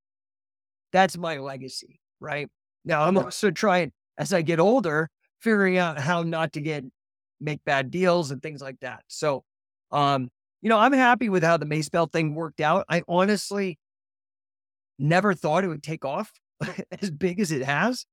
That's 0.91 1.17
my 1.17 1.37
legacy, 1.37 1.99
right? 2.19 2.49
Now 2.85 3.03
I'm 3.03 3.17
also 3.17 3.49
trying 3.49 3.91
as 4.17 4.33
I 4.33 4.41
get 4.41 4.59
older, 4.59 5.09
figuring 5.39 5.77
out 5.77 5.99
how 5.99 6.23
not 6.23 6.53
to 6.53 6.61
get 6.61 6.83
make 7.39 7.63
bad 7.65 7.91
deals 7.91 8.31
and 8.31 8.41
things 8.41 8.61
like 8.61 8.79
that. 8.81 9.03
So 9.07 9.43
um, 9.91 10.29
you 10.61 10.69
know, 10.69 10.77
I'm 10.77 10.93
happy 10.93 11.29
with 11.29 11.43
how 11.43 11.57
the 11.57 11.65
Mace 11.65 11.89
Bell 11.89 12.07
thing 12.07 12.35
worked 12.35 12.61
out. 12.61 12.85
I 12.89 13.03
honestly 13.07 13.77
never 14.97 15.33
thought 15.33 15.63
it 15.63 15.67
would 15.67 15.83
take 15.83 16.05
off 16.05 16.31
as 17.01 17.11
big 17.11 17.39
as 17.39 17.51
it 17.51 17.63
has, 17.63 18.05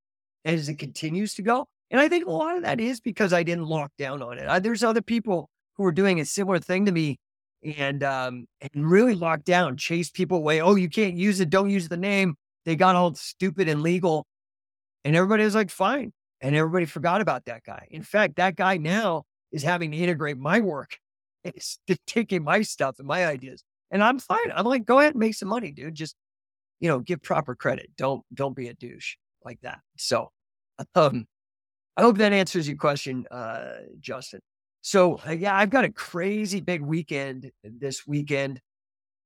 as 0.44 0.68
it 0.68 0.79
continues 0.79 1.35
to 1.35 1.42
go. 1.42 1.68
And 1.90 2.00
I 2.00 2.09
think 2.09 2.26
a 2.26 2.31
lot 2.31 2.57
of 2.57 2.62
that 2.62 2.81
is 2.81 3.00
because 3.00 3.33
I 3.33 3.42
didn't 3.42 3.66
lock 3.66 3.90
down 3.98 4.22
on 4.22 4.38
it. 4.38 4.48
I, 4.48 4.59
there's 4.61 4.85
other 4.85 5.03
people 5.03 5.50
who 5.76 5.85
are 5.85 5.92
doing 5.92 6.20
a 6.20 6.24
similar 6.24 6.59
thing 6.59 6.87
to 6.87 6.92
me 6.92 7.18
and 7.62 8.03
um 8.03 8.46
and 8.61 8.90
really 8.90 9.14
locked 9.14 9.44
down, 9.44 9.76
chase 9.76 10.11
people 10.11 10.38
away. 10.38 10.61
Oh, 10.61 10.76
you 10.76 10.88
can't 10.88 11.14
use 11.14 11.40
it. 11.40 11.50
Don't 11.50 11.70
use 11.70 11.88
the 11.88 11.96
name. 11.96 12.37
They 12.64 12.76
got 12.76 12.96
all 12.96 13.14
stupid 13.14 13.68
and 13.68 13.83
legal. 13.83 14.26
And 15.05 15.16
everybody 15.16 15.44
was 15.44 15.55
like, 15.55 15.70
fine. 15.70 16.12
And 16.40 16.55
everybody 16.57 16.87
forgot 16.87 17.20
about 17.20 17.44
that 17.46 17.64
guy. 17.64 17.88
In 17.90 18.03
fact, 18.03 18.37
that 18.37 18.57
guy 18.57 18.76
now 18.76 19.24
is 19.53 19.62
having 19.62 19.90
to 19.92 19.96
integrate 19.96 20.38
my 20.38 20.61
work. 20.61 20.98
It's 21.42 21.79
taking 22.07 22.44
my 22.44 22.61
stuff 22.61 22.96
and 22.98 23.09
my 23.09 23.24
ideas. 23.24 23.64
And 23.90 24.05
I'm 24.05 24.18
fine. 24.18 24.53
I'm 24.55 24.66
like, 24.66 24.85
go 24.85 24.98
ahead 24.98 25.14
and 25.14 25.20
make 25.20 25.35
some 25.35 25.48
money, 25.48 25.72
dude. 25.72 25.94
Just 25.94 26.14
you 26.81 26.88
know, 26.88 26.98
give 26.98 27.22
proper 27.22 27.55
credit. 27.55 27.90
Don't 27.96 28.22
don't 28.35 28.57
be 28.57 28.68
a 28.68 28.74
douche 28.74 29.16
like 29.44 29.61
that. 29.62 29.81
So, 29.96 30.33
um, 30.94 31.26
I 31.96 32.03
hope 32.03 32.18
that 32.18 32.33
answers 32.33 32.66
your 32.68 32.76
question, 32.76 33.26
uh, 33.31 33.74
Justin. 34.00 34.40
So 34.83 35.20
uh, 35.26 35.33
yeah, 35.33 35.57
I've 35.57 35.70
got 35.70 35.85
a 35.85 35.92
crazy 35.92 36.61
big 36.61 36.81
weekend 36.81 37.50
this 37.62 38.07
weekend. 38.07 38.61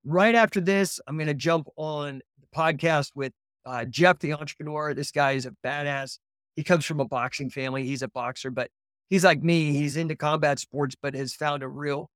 Right 0.05 0.35
after 0.35 0.61
this, 0.61 1.01
I'm 1.07 1.17
going 1.17 1.29
to 1.29 1.35
jump 1.35 1.69
on 1.77 2.21
the 2.41 2.47
podcast 2.55 3.13
with 3.15 3.33
uh, 3.65 3.85
Jeff, 3.85 4.19
the 4.19 4.33
entrepreneur. 4.35 4.93
This 4.95 5.11
guy 5.11 5.33
is 5.33 5.47
a 5.47 5.53
badass. 5.65 6.19
He 6.57 6.63
comes 6.63 6.85
from 6.85 7.01
a 7.01 7.07
boxing 7.07 7.51
family. 7.51 7.85
He's 7.85 8.03
a 8.03 8.09
boxer, 8.09 8.51
but 8.51 8.71
he's 9.09 9.25
like 9.25 9.43
me. 9.43 9.73
He's 9.73 9.97
into 9.97 10.17
combat 10.17 10.59
sports, 10.59 10.97
but 11.01 11.15
has 11.15 11.35
found 11.35 11.63
a 11.63 11.69
real. 11.69 12.11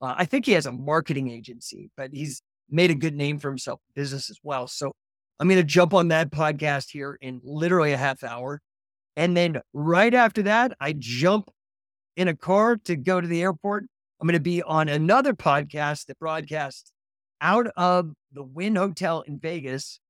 Uh, 0.00 0.14
I 0.16 0.24
think 0.24 0.46
he 0.46 0.52
has 0.52 0.66
a 0.66 0.72
marketing 0.72 1.30
agency, 1.30 1.90
but 1.96 2.10
he's 2.12 2.42
made 2.70 2.90
a 2.90 2.94
good 2.94 3.14
name 3.14 3.38
for 3.38 3.48
himself 3.48 3.80
business 3.94 4.30
as 4.30 4.38
well. 4.42 4.66
So 4.66 4.92
I'm 5.40 5.48
going 5.48 5.60
to 5.60 5.64
jump 5.64 5.94
on 5.94 6.08
that 6.08 6.30
podcast 6.30 6.90
here 6.90 7.18
in 7.20 7.40
literally 7.42 7.92
a 7.92 7.96
half 7.96 8.22
hour. 8.22 8.60
And 9.16 9.36
then 9.36 9.60
right 9.72 10.12
after 10.14 10.42
that, 10.42 10.76
I 10.80 10.94
jump 10.96 11.50
in 12.16 12.28
a 12.28 12.36
car 12.36 12.76
to 12.84 12.96
go 12.96 13.20
to 13.20 13.26
the 13.26 13.42
airport. 13.42 13.84
I'm 14.20 14.26
going 14.26 14.34
to 14.34 14.40
be 14.40 14.62
on 14.62 14.88
another 14.88 15.34
podcast 15.34 16.06
that 16.06 16.18
broadcasts 16.18 16.92
out 17.40 17.66
of 17.76 18.12
the 18.32 18.42
Wynn 18.42 18.76
Hotel 18.76 19.22
in 19.22 19.38
Vegas. 19.38 20.00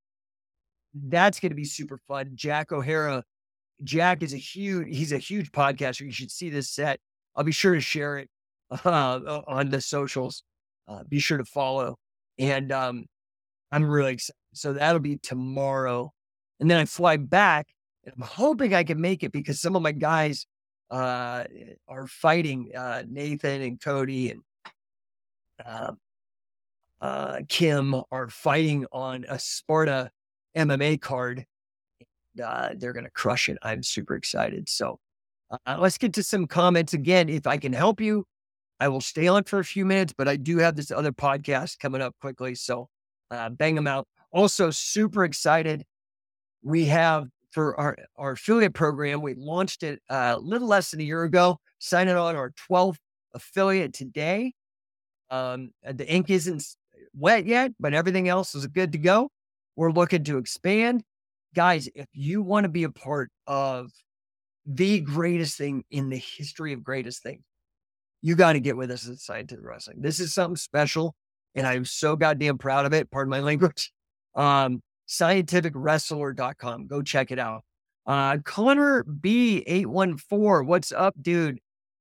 That's 0.94 1.40
going 1.40 1.50
to 1.50 1.56
be 1.56 1.64
super 1.64 1.98
fun. 2.06 2.32
Jack 2.34 2.72
O'Hara. 2.72 3.24
Jack 3.82 4.22
is 4.22 4.32
a 4.32 4.38
huge, 4.38 4.96
he's 4.96 5.12
a 5.12 5.18
huge 5.18 5.50
podcaster. 5.50 6.02
You 6.02 6.12
should 6.12 6.30
see 6.30 6.50
this 6.50 6.70
set. 6.70 7.00
I'll 7.34 7.42
be 7.42 7.52
sure 7.52 7.74
to 7.74 7.80
share 7.80 8.18
it 8.18 8.28
uh, 8.84 9.40
on 9.48 9.70
the 9.70 9.80
socials. 9.80 10.44
Uh, 10.86 11.02
be 11.08 11.18
sure 11.18 11.38
to 11.38 11.44
follow 11.44 11.96
and 12.38 12.72
um, 12.72 13.06
I'm 13.70 13.88
really 13.88 14.14
excited. 14.14 14.36
So 14.54 14.72
that'll 14.74 15.00
be 15.00 15.16
tomorrow. 15.16 16.12
And 16.60 16.70
then 16.70 16.78
I 16.78 16.84
fly 16.84 17.16
back 17.16 17.68
and 18.04 18.14
I'm 18.16 18.22
hoping 18.22 18.74
I 18.74 18.84
can 18.84 19.00
make 19.00 19.22
it 19.22 19.32
because 19.32 19.60
some 19.60 19.76
of 19.76 19.82
my 19.82 19.92
guys 19.92 20.46
uh, 20.90 21.44
are 21.88 22.06
fighting 22.06 22.70
uh, 22.76 23.02
Nathan 23.08 23.62
and 23.62 23.80
Cody 23.80 24.30
and 24.30 24.40
uh, 25.64 25.92
uh, 27.00 27.40
Kim 27.48 27.94
are 28.10 28.28
fighting 28.28 28.86
on 28.92 29.24
a 29.28 29.38
Sparta 29.38 30.10
MMA 30.56 31.00
card. 31.00 31.46
Uh, 32.42 32.70
they're 32.76 32.92
going 32.92 33.04
to 33.04 33.10
crush 33.10 33.48
it. 33.48 33.58
I'm 33.62 33.82
super 33.82 34.14
excited. 34.14 34.68
So 34.68 34.98
uh, 35.50 35.76
let's 35.78 35.98
get 35.98 36.12
to 36.14 36.22
some 36.22 36.46
comments 36.46 36.94
again. 36.94 37.28
If 37.28 37.46
I 37.46 37.56
can 37.56 37.72
help 37.72 38.00
you, 38.00 38.24
I 38.80 38.88
will 38.88 39.00
stay 39.00 39.28
on 39.28 39.44
for 39.44 39.58
a 39.58 39.64
few 39.64 39.84
minutes, 39.84 40.14
but 40.16 40.28
I 40.28 40.36
do 40.36 40.58
have 40.58 40.76
this 40.76 40.90
other 40.90 41.12
podcast 41.12 41.78
coming 41.78 42.00
up 42.00 42.14
quickly. 42.20 42.54
So 42.54 42.88
uh, 43.30 43.50
bang 43.50 43.74
them 43.74 43.86
out. 43.86 44.06
Also, 44.32 44.70
super 44.70 45.24
excited. 45.24 45.84
We 46.62 46.86
have 46.86 47.28
for 47.52 47.78
our, 47.78 47.96
our 48.16 48.32
affiliate 48.32 48.74
program. 48.74 49.22
We 49.22 49.34
launched 49.34 49.82
it 49.82 50.02
uh, 50.08 50.34
a 50.36 50.40
little 50.40 50.68
less 50.68 50.90
than 50.90 51.00
a 51.00 51.04
year 51.04 51.22
ago, 51.22 51.58
signing 51.78 52.16
on 52.16 52.34
our 52.34 52.52
12th 52.70 52.96
affiliate 53.34 53.92
today. 53.92 54.54
Um, 55.30 55.70
the 55.82 56.10
ink 56.10 56.30
isn't 56.30 56.64
wet 57.14 57.46
yet, 57.46 57.72
but 57.78 57.94
everything 57.94 58.28
else 58.28 58.54
is 58.54 58.66
good 58.66 58.92
to 58.92 58.98
go. 58.98 59.30
We're 59.76 59.92
looking 59.92 60.24
to 60.24 60.38
expand. 60.38 61.02
Guys, 61.54 61.88
if 61.94 62.06
you 62.12 62.42
want 62.42 62.64
to 62.64 62.68
be 62.68 62.84
a 62.84 62.90
part 62.90 63.30
of 63.46 63.90
the 64.66 65.00
greatest 65.00 65.58
thing 65.58 65.84
in 65.90 66.08
the 66.08 66.22
history 66.38 66.72
of 66.72 66.82
greatest 66.82 67.22
things, 67.22 67.42
you 68.22 68.36
got 68.36 68.54
to 68.54 68.60
get 68.60 68.76
with 68.76 68.90
us 68.90 69.08
at 69.08 69.18
Scientific 69.18 69.64
Wrestling. 69.64 70.00
This 70.00 70.20
is 70.20 70.32
something 70.32 70.56
special, 70.56 71.14
and 71.54 71.66
I'm 71.66 71.84
so 71.84 72.16
goddamn 72.16 72.58
proud 72.58 72.86
of 72.86 72.92
it. 72.92 73.10
Pardon 73.10 73.30
my 73.30 73.40
language. 73.50 73.92
Um, 74.34 74.80
scientificwrestler.com. 75.08 76.86
Go 76.86 77.02
check 77.02 77.30
it 77.30 77.38
out. 77.38 77.64
Uh, 78.06 78.38
Connor 78.44 79.04
B814, 79.04 80.66
what's 80.66 80.92
up, 80.92 81.14
dude? 81.20 81.58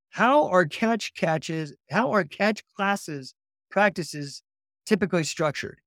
How 0.09 0.47
are 0.47 0.65
catch 0.65 1.13
catches, 1.13 1.73
how 1.89 2.11
are 2.11 2.23
catch 2.23 2.63
classes, 2.75 3.33
practices 3.69 4.41
typically 4.85 5.23
structured? 5.23 5.79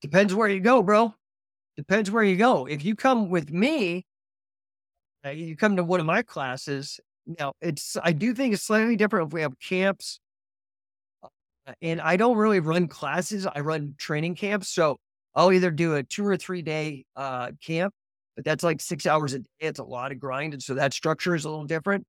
Depends 0.00 0.34
where 0.34 0.48
you 0.48 0.60
go, 0.60 0.82
bro. 0.82 1.14
Depends 1.76 2.10
where 2.10 2.24
you 2.24 2.36
go. 2.36 2.66
If 2.66 2.84
you 2.84 2.96
come 2.96 3.30
with 3.30 3.50
me, 3.52 4.04
uh, 5.24 5.30
you 5.30 5.56
come 5.56 5.76
to 5.76 5.84
one 5.84 6.00
of 6.00 6.06
my 6.06 6.22
classes. 6.22 6.98
Now, 7.38 7.52
it's 7.60 7.96
I 8.02 8.12
do 8.12 8.34
think 8.34 8.54
it's 8.54 8.62
slightly 8.62 8.96
different 8.96 9.28
if 9.28 9.32
we 9.32 9.42
have 9.42 9.58
camps. 9.60 10.18
Uh, 11.22 11.72
and 11.82 12.00
I 12.00 12.16
don't 12.16 12.36
really 12.36 12.60
run 12.60 12.88
classes. 12.88 13.46
I 13.46 13.60
run 13.60 13.94
training 13.98 14.36
camps. 14.36 14.68
So 14.68 14.96
I'll 15.34 15.52
either 15.52 15.70
do 15.70 15.94
a 15.94 16.02
two 16.02 16.26
or 16.26 16.36
three 16.36 16.62
day 16.62 17.04
uh, 17.16 17.52
camp, 17.64 17.94
but 18.36 18.44
that's 18.44 18.64
like 18.64 18.80
six 18.80 19.06
hours 19.06 19.34
a 19.34 19.40
day. 19.40 19.48
It's 19.60 19.78
a 19.78 19.84
lot 19.84 20.12
of 20.12 20.18
grind. 20.18 20.54
And 20.54 20.62
so 20.62 20.74
that 20.74 20.92
structure 20.92 21.34
is 21.34 21.44
a 21.44 21.50
little 21.50 21.66
different. 21.66 22.04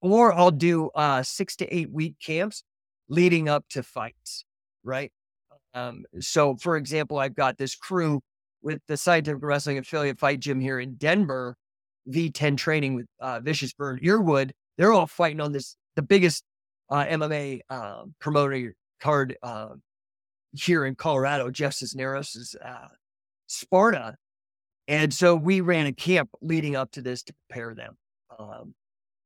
Or 0.00 0.32
I'll 0.32 0.50
do 0.50 0.90
uh, 0.94 1.22
six 1.22 1.56
to 1.56 1.74
eight 1.74 1.90
week 1.90 2.16
camps 2.24 2.62
leading 3.08 3.48
up 3.48 3.64
to 3.70 3.82
fights, 3.82 4.44
right? 4.82 5.10
Um, 5.74 6.04
so, 6.20 6.56
for 6.56 6.76
example, 6.76 7.18
I've 7.18 7.34
got 7.34 7.58
this 7.58 7.74
crew 7.74 8.20
with 8.62 8.80
the 8.88 8.96
Scientific 8.96 9.42
Wrestling 9.42 9.78
Affiliate 9.78 10.18
Fight 10.18 10.40
Gym 10.40 10.60
here 10.60 10.78
in 10.78 10.94
Denver, 10.94 11.56
V10 12.08 12.56
training 12.56 12.94
with 12.94 13.06
uh, 13.20 13.40
Vicious 13.40 13.72
Bird 13.72 14.00
Earwood. 14.02 14.52
They're 14.78 14.92
all 14.92 15.06
fighting 15.06 15.40
on 15.40 15.52
this, 15.52 15.76
the 15.96 16.02
biggest 16.02 16.44
uh, 16.90 17.04
MMA 17.04 17.60
uh, 17.70 18.00
um, 18.02 18.14
promoter 18.20 18.74
card 19.00 19.36
uh, 19.42 19.70
here 20.54 20.84
in 20.84 20.94
Colorado, 20.94 21.50
Jeff 21.50 21.74
Cisneros' 21.74 22.36
is 22.36 22.56
uh, 22.64 22.88
Sparta. 23.46 24.16
And 24.86 25.12
so 25.12 25.34
we 25.34 25.60
ran 25.60 25.86
a 25.86 25.92
camp 25.92 26.30
leading 26.40 26.76
up 26.76 26.92
to 26.92 27.02
this 27.02 27.22
to 27.24 27.34
prepare 27.48 27.74
them. 27.74 27.96
Um, 28.38 28.74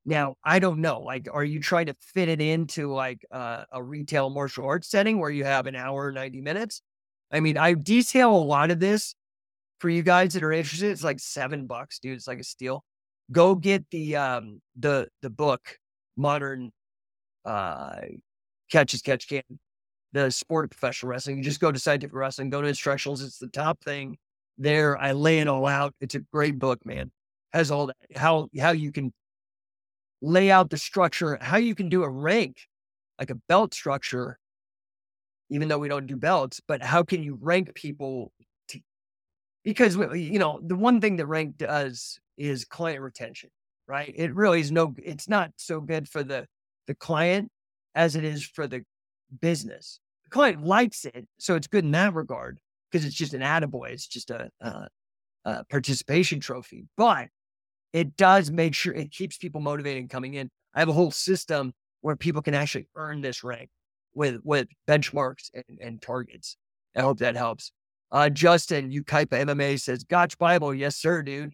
now, 0.05 0.37
I 0.45 0.59
don't 0.59 0.81
know. 0.81 1.01
Like, 1.01 1.29
are 1.33 1.45
you 1.45 1.61
trying 1.61 1.87
to 1.87 1.97
fit 2.01 2.29
it 2.29 2.41
into 2.41 2.93
like 2.93 3.27
uh, 3.31 3.65
a 3.73 3.83
retail 3.83 4.31
martial 4.31 4.65
arts 4.65 4.89
setting 4.89 5.19
where 5.19 5.31
you 5.31 5.45
have 5.45 5.67
an 5.67 5.75
hour, 5.75 6.13
90 6.13 6.41
minutes? 6.41 6.83
I 7.31 7.41
mean, 7.41 7.59
I 7.59 7.75
detail 7.75 8.35
a 8.35 8.39
lot 8.39 8.71
of 8.71 8.81
this 8.81 9.15
for 9.81 9.89
you 9.91 10.03
guys 10.03 10.35
that 10.35 10.43
are 10.43 10.53
interested. 10.53 10.91
It's 10.91 11.05
like 11.05 11.21
seven 11.21 11.67
bucks, 11.67 11.99
dude. 11.99 12.17
It's 12.17 12.27
like 12.27 12.41
a 12.41 12.45
steal. 12.45 12.85
Go 13.31 13.55
get 13.55 13.85
the 13.91 14.17
um 14.17 14.63
the 14.77 15.09
the 15.21 15.31
book, 15.31 15.79
Modern 16.17 16.73
uh 17.45 18.01
Catch 18.71 18.95
as 18.95 19.03
Catch 19.03 19.29
Can, 19.29 19.43
the 20.13 20.31
sport 20.31 20.65
of 20.65 20.71
professional 20.71 21.11
wrestling. 21.11 21.39
You 21.39 21.45
just 21.45 21.61
go 21.61 21.73
to 21.73 21.79
scientific 21.79 22.15
wrestling, 22.15 22.51
go 22.51 22.63
to 22.63 22.69
instructionals. 22.69 23.23
It's 23.23 23.39
the 23.39 23.49
top 23.49 23.83
thing 23.83 24.17
there. 24.57 24.97
I 24.99 25.13
lay 25.13 25.41
it 25.41 25.49
all 25.49 25.67
out. 25.67 25.95
It's 26.01 26.15
a 26.15 26.21
great 26.33 26.59
book, 26.59 26.85
man. 26.85 27.11
Has 27.53 27.71
all 27.71 27.87
that 27.87 27.97
how 28.17 28.49
how 28.59 28.73
you 28.73 28.93
can 28.93 29.13
lay 30.21 30.51
out 30.51 30.71
the 30.71 30.79
structure, 30.79 31.39
how 31.41 31.57
you 31.57 31.75
can 31.75 31.89
do 31.89 32.03
a 32.03 32.09
rank, 32.09 32.67
like 33.19 33.31
a 33.31 33.37
belt 33.49 33.73
structure, 33.75 34.39
even 35.51 35.69
though 35.69 35.79
we 35.79 35.89
don't 35.89 36.07
do 36.07 36.17
belts, 36.17 36.61
but 36.67 36.83
how 36.83 37.03
can 37.03 37.23
you 37.23 37.39
rank 37.41 37.75
people? 37.75 38.33
To, 38.69 38.81
because, 39.65 39.97
you 39.97 40.39
know, 40.39 40.61
the 40.63 40.77
one 40.77 41.01
thing 41.01 41.17
that 41.17 41.27
rank 41.27 41.57
does 41.57 42.19
is 42.37 42.65
client 42.65 43.01
retention, 43.01 43.51
right? 43.87 44.13
It 44.15 44.35
really 44.35 44.61
is 44.61 44.71
no, 44.71 44.95
it's 45.03 45.29
not 45.29 45.53
so 45.57 45.81
good 45.81 46.09
for 46.09 46.23
the, 46.23 46.47
the 46.87 46.95
client 46.95 47.51
as 47.95 48.17
it 48.17 48.25
is 48.25 48.45
for 48.45 48.67
the 48.67 48.85
business. 49.41 50.01
The 50.25 50.31
client 50.31 50.65
likes 50.65 51.05
it. 51.05 51.27
So 51.39 51.57
it's 51.57 51.67
good 51.67 51.85
in 51.85 51.91
that 51.93 52.15
regard 52.15 52.59
because 52.91 53.05
it's 53.05 53.15
just 53.15 53.35
an 53.35 53.41
attaboy. 53.41 53.91
It's 53.91 54.07
just 54.07 54.31
a, 54.31 54.51
a, 54.61 54.89
a 55.45 55.65
participation 55.65 56.41
trophy. 56.41 56.87
But 56.97 57.29
it 57.93 58.17
does 58.17 58.51
make 58.51 58.75
sure 58.75 58.95
it 58.95 59.11
keeps 59.11 59.39
people 59.39 59.61
motivated 59.61 60.03
and 60.03 60.11
coming 60.11 60.35
in. 60.35 60.51
I 60.75 60.81
have 60.81 60.89
a 60.89 60.93
whole 60.93 61.11
system 61.11 61.73
where 62.01 62.17
people 62.17 62.43
can 62.43 62.55
actually 62.55 62.87
earn 62.95 63.21
this 63.21 63.43
rank 63.43 63.71
with 64.15 64.41
with 64.45 64.69
benchmarks 64.87 65.51
and, 65.55 65.79
and 65.81 66.03
targets. 66.03 66.57
I 66.97 67.03
hope 67.03 67.19
that 67.19 67.37
helps. 67.37 67.73
Uh, 68.11 68.31
Justin, 68.31 68.91
you 68.91 69.03
type 69.03 69.31
MMA 69.31 69.81
says, 69.81 70.05
Gotch 70.05 70.39
Bible. 70.39 70.75
Yes, 70.75 70.97
sir, 70.97 71.23
dude. 71.23 71.53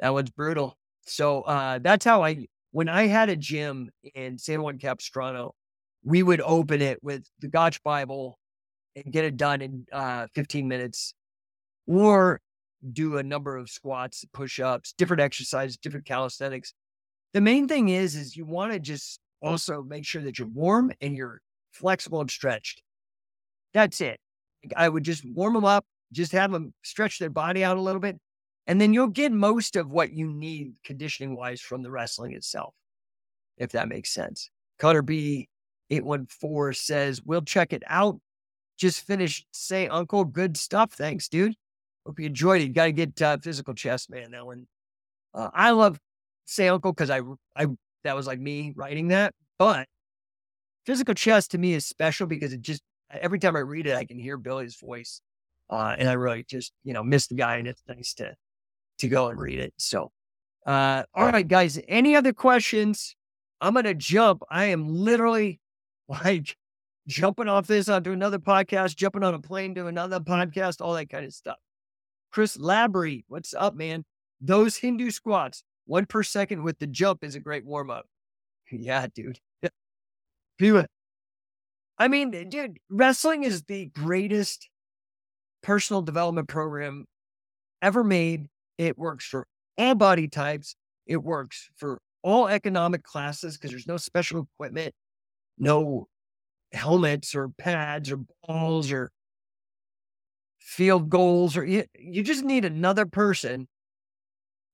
That 0.00 0.12
one's 0.12 0.30
brutal. 0.30 0.76
So 1.06 1.42
uh, 1.42 1.78
that's 1.78 2.04
how 2.04 2.24
I, 2.24 2.46
when 2.72 2.88
I 2.88 3.06
had 3.06 3.28
a 3.28 3.36
gym 3.36 3.90
in 4.14 4.38
San 4.38 4.62
Juan 4.62 4.78
Capistrano, 4.78 5.54
we 6.04 6.22
would 6.22 6.40
open 6.40 6.80
it 6.82 7.02
with 7.02 7.24
the 7.40 7.48
Gotch 7.48 7.82
Bible 7.82 8.38
and 8.96 9.12
get 9.12 9.24
it 9.24 9.36
done 9.36 9.60
in 9.60 9.86
uh, 9.92 10.26
15 10.34 10.66
minutes. 10.66 11.14
Or 11.86 12.40
do 12.92 13.18
a 13.18 13.22
number 13.22 13.56
of 13.56 13.68
squats, 13.68 14.24
push 14.32 14.58
ups, 14.58 14.94
different 14.96 15.20
exercises, 15.20 15.76
different 15.76 16.06
calisthenics. 16.06 16.72
The 17.34 17.40
main 17.40 17.68
thing 17.68 17.90
is, 17.90 18.14
is 18.14 18.36
you 18.36 18.46
want 18.46 18.72
to 18.72 18.78
just 18.78 19.20
also 19.42 19.82
make 19.82 20.04
sure 20.04 20.22
that 20.22 20.38
you're 20.38 20.48
warm 20.48 20.92
and 21.00 21.16
you're 21.16 21.40
flexible 21.72 22.20
and 22.20 22.30
stretched. 22.30 22.82
That's 23.72 24.00
it. 24.00 24.18
I 24.76 24.88
would 24.88 25.04
just 25.04 25.24
warm 25.24 25.54
them 25.54 25.64
up, 25.64 25.84
just 26.12 26.32
have 26.32 26.52
them 26.52 26.74
stretch 26.82 27.18
their 27.18 27.30
body 27.30 27.64
out 27.64 27.76
a 27.76 27.80
little 27.80 28.00
bit, 28.00 28.18
and 28.66 28.80
then 28.80 28.92
you'll 28.92 29.08
get 29.08 29.32
most 29.32 29.76
of 29.76 29.90
what 29.90 30.12
you 30.12 30.26
need 30.32 30.72
conditioning 30.84 31.36
wise 31.36 31.60
from 31.60 31.82
the 31.82 31.90
wrestling 31.90 32.32
itself, 32.32 32.74
if 33.56 33.72
that 33.72 33.88
makes 33.88 34.12
sense. 34.12 34.50
Cutter 34.78 35.02
B 35.02 35.48
814 35.90 36.74
says, 36.74 37.22
We'll 37.22 37.42
check 37.42 37.72
it 37.72 37.82
out. 37.86 38.20
Just 38.78 39.06
finished 39.06 39.46
say, 39.52 39.88
Uncle, 39.88 40.24
good 40.24 40.56
stuff. 40.56 40.92
Thanks, 40.92 41.28
dude. 41.28 41.54
Hope 42.06 42.18
you 42.18 42.26
enjoyed 42.26 42.62
it. 42.62 42.68
You 42.68 42.72
got 42.72 42.86
to 42.86 42.92
get 42.92 43.20
uh, 43.20 43.38
physical 43.42 43.74
chess, 43.74 44.08
man. 44.08 44.30
That 44.30 44.46
one. 44.46 44.66
Uh, 45.34 45.50
I 45.52 45.70
love 45.70 45.98
Say 46.46 46.68
Uncle 46.68 46.92
because 46.92 47.10
I, 47.10 47.20
I, 47.54 47.66
that 48.04 48.16
was 48.16 48.26
like 48.26 48.40
me 48.40 48.72
writing 48.74 49.08
that. 49.08 49.34
But 49.58 49.86
physical 50.86 51.14
chess 51.14 51.46
to 51.48 51.58
me 51.58 51.74
is 51.74 51.86
special 51.86 52.26
because 52.26 52.52
it 52.52 52.62
just, 52.62 52.82
every 53.10 53.38
time 53.38 53.54
I 53.54 53.60
read 53.60 53.86
it, 53.86 53.94
I 53.94 54.04
can 54.04 54.18
hear 54.18 54.36
Billy's 54.36 54.76
voice. 54.76 55.20
Uh, 55.68 55.94
and 55.96 56.08
I 56.08 56.14
really 56.14 56.44
just, 56.48 56.72
you 56.82 56.92
know, 56.92 57.04
miss 57.04 57.28
the 57.28 57.34
guy 57.34 57.56
and 57.56 57.68
it's 57.68 57.82
nice 57.86 58.14
to, 58.14 58.34
to 58.98 59.08
go 59.08 59.28
and 59.28 59.38
read 59.38 59.60
it. 59.60 59.72
So, 59.76 60.10
uh, 60.66 61.04
all 61.14 61.26
right, 61.26 61.46
guys, 61.46 61.78
any 61.86 62.16
other 62.16 62.32
questions? 62.32 63.14
I'm 63.60 63.74
going 63.74 63.84
to 63.84 63.94
jump. 63.94 64.42
I 64.50 64.66
am 64.66 64.88
literally 64.88 65.60
like 66.10 66.56
jumping 67.06 67.48
off 67.48 67.66
this 67.66 67.88
onto 67.88 68.12
another 68.12 68.38
podcast, 68.38 68.96
jumping 68.96 69.22
on 69.22 69.34
a 69.34 69.40
plane 69.40 69.74
to 69.76 69.86
another 69.86 70.20
podcast, 70.20 70.80
all 70.80 70.94
that 70.94 71.08
kind 71.08 71.24
of 71.24 71.32
stuff. 71.32 71.56
Chris 72.32 72.56
Labry, 72.56 73.24
what's 73.28 73.54
up, 73.54 73.74
man? 73.74 74.04
Those 74.40 74.76
Hindu 74.76 75.10
squats, 75.10 75.62
one 75.86 76.06
per 76.06 76.22
second 76.22 76.62
with 76.62 76.78
the 76.78 76.86
jump 76.86 77.24
is 77.24 77.34
a 77.34 77.40
great 77.40 77.64
warm 77.64 77.90
up. 77.90 78.06
Yeah, 78.72 79.08
dude. 79.12 79.40
I 81.98 82.06
mean, 82.06 82.30
dude, 82.48 82.78
wrestling 82.88 83.42
is 83.42 83.64
the 83.64 83.86
greatest 83.86 84.68
personal 85.60 86.02
development 86.02 86.46
program 86.46 87.06
ever 87.82 88.04
made. 88.04 88.46
It 88.78 88.96
works 88.96 89.26
for 89.26 89.46
all 89.76 89.96
body 89.96 90.28
types. 90.28 90.76
It 91.06 91.16
works 91.16 91.68
for 91.76 92.00
all 92.22 92.46
economic 92.46 93.02
classes 93.02 93.56
because 93.56 93.70
there's 93.70 93.88
no 93.88 93.96
special 93.96 94.46
equipment, 94.54 94.94
no 95.60 96.08
helmets 96.72 97.34
or 97.34 97.50
pads 97.50 98.10
or 98.10 98.20
balls 98.46 98.90
or 98.90 99.12
field 100.58 101.10
goals, 101.10 101.56
or 101.56 101.64
you, 101.64 101.84
you 101.94 102.22
just 102.22 102.44
need 102.44 102.64
another 102.64 103.06
person 103.06 103.68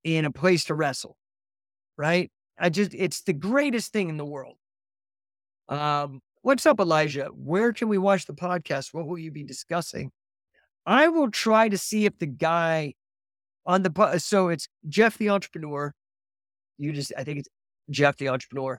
in 0.05 0.25
a 0.25 0.31
place 0.31 0.65
to 0.65 0.75
wrestle, 0.75 1.17
right? 1.99 2.31
I 2.59 2.71
just, 2.71 2.95
it's 2.95 3.23
the 3.23 3.33
greatest 3.33 3.93
thing 3.93 4.09
in 4.09 4.17
the 4.17 4.25
world. 4.25 4.57
Um, 5.69 6.21
what's 6.43 6.65
up, 6.65 6.81
Elijah? 6.81 7.27
Where 7.35 7.73
can 7.73 7.89
we 7.89 7.99
watch 7.99 8.27
the 8.27 8.35
podcast? 8.35 8.95
What 8.95 9.07
will 9.07 9.19
you 9.19 9.33
be 9.33 9.43
discussing? 9.43 10.13
I 10.87 11.09
will 11.09 11.31
try 11.31 11.69
to 11.69 11.77
see 11.77 12.05
if 12.05 12.19
the 12.19 12.27
guy 12.27 12.95
on 13.65 13.83
the, 13.83 14.19
so 14.19 14.49
it's 14.49 14.69
Jeff 14.89 15.19
the 15.19 15.31
entrepreneur. 15.31 15.93
You 16.79 16.93
just, 16.93 17.13
I 17.19 17.25
think 17.25 17.41
it's 17.41 17.49
Jeff 17.91 18.17
the 18.17 18.29
entrepreneur. 18.29 18.79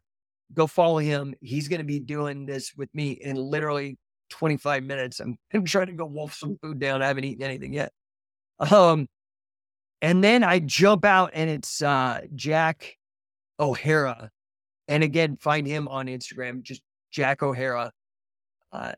Go 0.54 0.68
follow 0.68 0.98
him. 1.00 1.36
He's 1.42 1.68
going 1.68 1.80
to 1.82 1.86
be 1.86 2.00
doing 2.00 2.46
this 2.46 2.74
with 2.76 2.94
me 2.94 3.12
in 3.12 3.36
literally 3.36 3.98
25 4.30 4.84
minutes. 4.84 5.20
I'm, 5.20 5.38
I'm 5.54 5.66
trying 5.66 5.88
to 5.88 5.94
go 5.94 6.06
wolf 6.06 6.34
some 6.34 6.58
food 6.62 6.80
down. 6.80 7.02
I 7.02 7.08
haven't 7.08 7.26
eaten 7.26 7.44
anything 7.44 7.74
yet. 7.74 7.92
Um, 8.60 9.08
And 10.02 10.24
then 10.24 10.44
I 10.44 10.60
jump 10.60 11.06
out 11.06 11.32
and 11.34 11.50
it's 11.50 11.82
uh, 11.82 12.22
Jack 12.36 12.98
O'Hara. 13.60 14.30
And 14.88 15.04
again, 15.04 15.38
find 15.38 15.68
him 15.68 15.88
on 15.88 16.06
Instagram, 16.08 16.62
just 16.62 16.82
Jack 17.12 17.42
O'Hara. 17.44 17.92
Uh, 18.72 18.94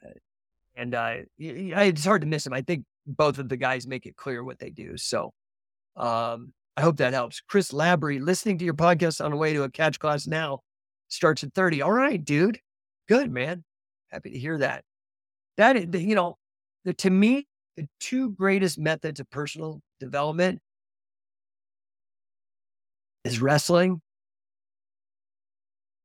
and 0.75 0.93
uh, 0.93 1.15
it's 1.37 2.05
hard 2.05 2.21
to 2.21 2.27
miss 2.27 2.45
him. 2.45 2.53
I 2.53 2.61
think 2.61 2.85
both 3.07 3.39
of 3.39 3.49
the 3.49 3.57
guys 3.57 3.87
make 3.87 4.05
it 4.05 4.15
clear 4.15 4.43
what 4.43 4.59
they 4.59 4.69
do. 4.69 4.97
So 4.97 5.33
um, 5.95 6.53
I 6.77 6.81
hope 6.81 6.97
that 6.97 7.13
helps. 7.13 7.41
Chris 7.41 7.71
Labry, 7.71 8.21
listening 8.21 8.57
to 8.59 8.65
your 8.65 8.73
podcast 8.75 9.23
on 9.23 9.31
the 9.31 9.37
way 9.37 9.53
to 9.53 9.63
a 9.63 9.69
catch 9.71 9.99
class 9.99 10.27
now 10.27 10.59
starts 11.09 11.43
at 11.43 11.53
30. 11.53 11.81
All 11.81 11.91
right, 11.91 12.23
dude. 12.23 12.59
Good, 13.07 13.31
man. 13.31 13.63
Happy 14.09 14.31
to 14.31 14.39
hear 14.39 14.57
that. 14.59 14.83
That 15.57 15.75
is, 15.75 16.01
you 16.01 16.15
know, 16.15 16.37
the, 16.85 16.93
to 16.93 17.09
me, 17.09 17.47
the 17.75 17.87
two 17.99 18.31
greatest 18.31 18.79
methods 18.79 19.19
of 19.19 19.29
personal 19.29 19.81
development 19.99 20.59
is 23.25 23.41
wrestling 23.41 24.01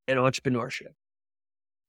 and 0.08 0.18
entrepreneurship. 0.18 0.92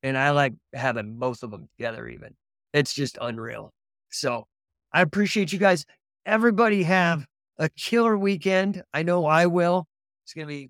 And 0.04 0.18
I 0.18 0.32
like 0.32 0.54
having 0.74 1.18
both 1.18 1.44
of 1.44 1.52
them 1.52 1.68
together, 1.78 2.08
even. 2.08 2.36
It's 2.74 2.94
just 2.94 3.18
unreal. 3.20 3.72
So 4.12 4.46
I 4.94 5.02
appreciate 5.02 5.52
you 5.52 5.60
guys. 5.60 5.86
Everybody 6.26 6.84
have 6.84 7.26
a 7.58 7.70
killer 7.70 8.18
weekend. 8.18 8.84
I 8.94 9.04
know 9.04 9.26
I 9.26 9.48
will. 9.48 9.88
It's 10.24 10.34
going 10.34 10.48
to 10.48 10.54
be 10.54 10.70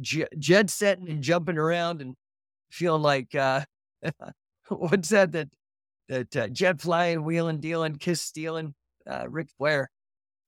j- 0.00 0.26
jet 0.38 0.70
setting 0.70 1.08
and 1.08 1.22
jumping 1.22 1.58
around 1.58 2.00
and 2.00 2.14
feeling 2.70 3.02
like, 3.02 3.34
uh, 3.34 3.64
what's 4.68 5.10
that? 5.10 5.32
That, 5.32 5.48
that 6.08 6.36
uh, 6.36 6.48
jet 6.48 6.80
flying, 6.80 7.24
wheeling, 7.24 7.60
dealing, 7.60 7.96
kiss 7.96 8.20
stealing, 8.20 8.74
uh, 9.08 9.26
Ric 9.28 9.48
Flair. 9.58 9.90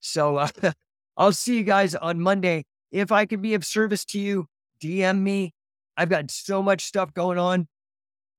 So 0.00 0.37
uh, 0.37 0.48
I'll 1.16 1.32
see 1.32 1.56
you 1.56 1.64
guys 1.64 1.94
on 1.94 2.20
Monday. 2.20 2.64
If 2.90 3.12
I 3.12 3.26
can 3.26 3.42
be 3.42 3.54
of 3.54 3.64
service 3.64 4.04
to 4.06 4.18
you, 4.18 4.46
DM 4.82 5.20
me. 5.20 5.52
I've 5.96 6.08
got 6.08 6.30
so 6.30 6.62
much 6.62 6.84
stuff 6.84 7.12
going 7.12 7.38
on. 7.38 7.66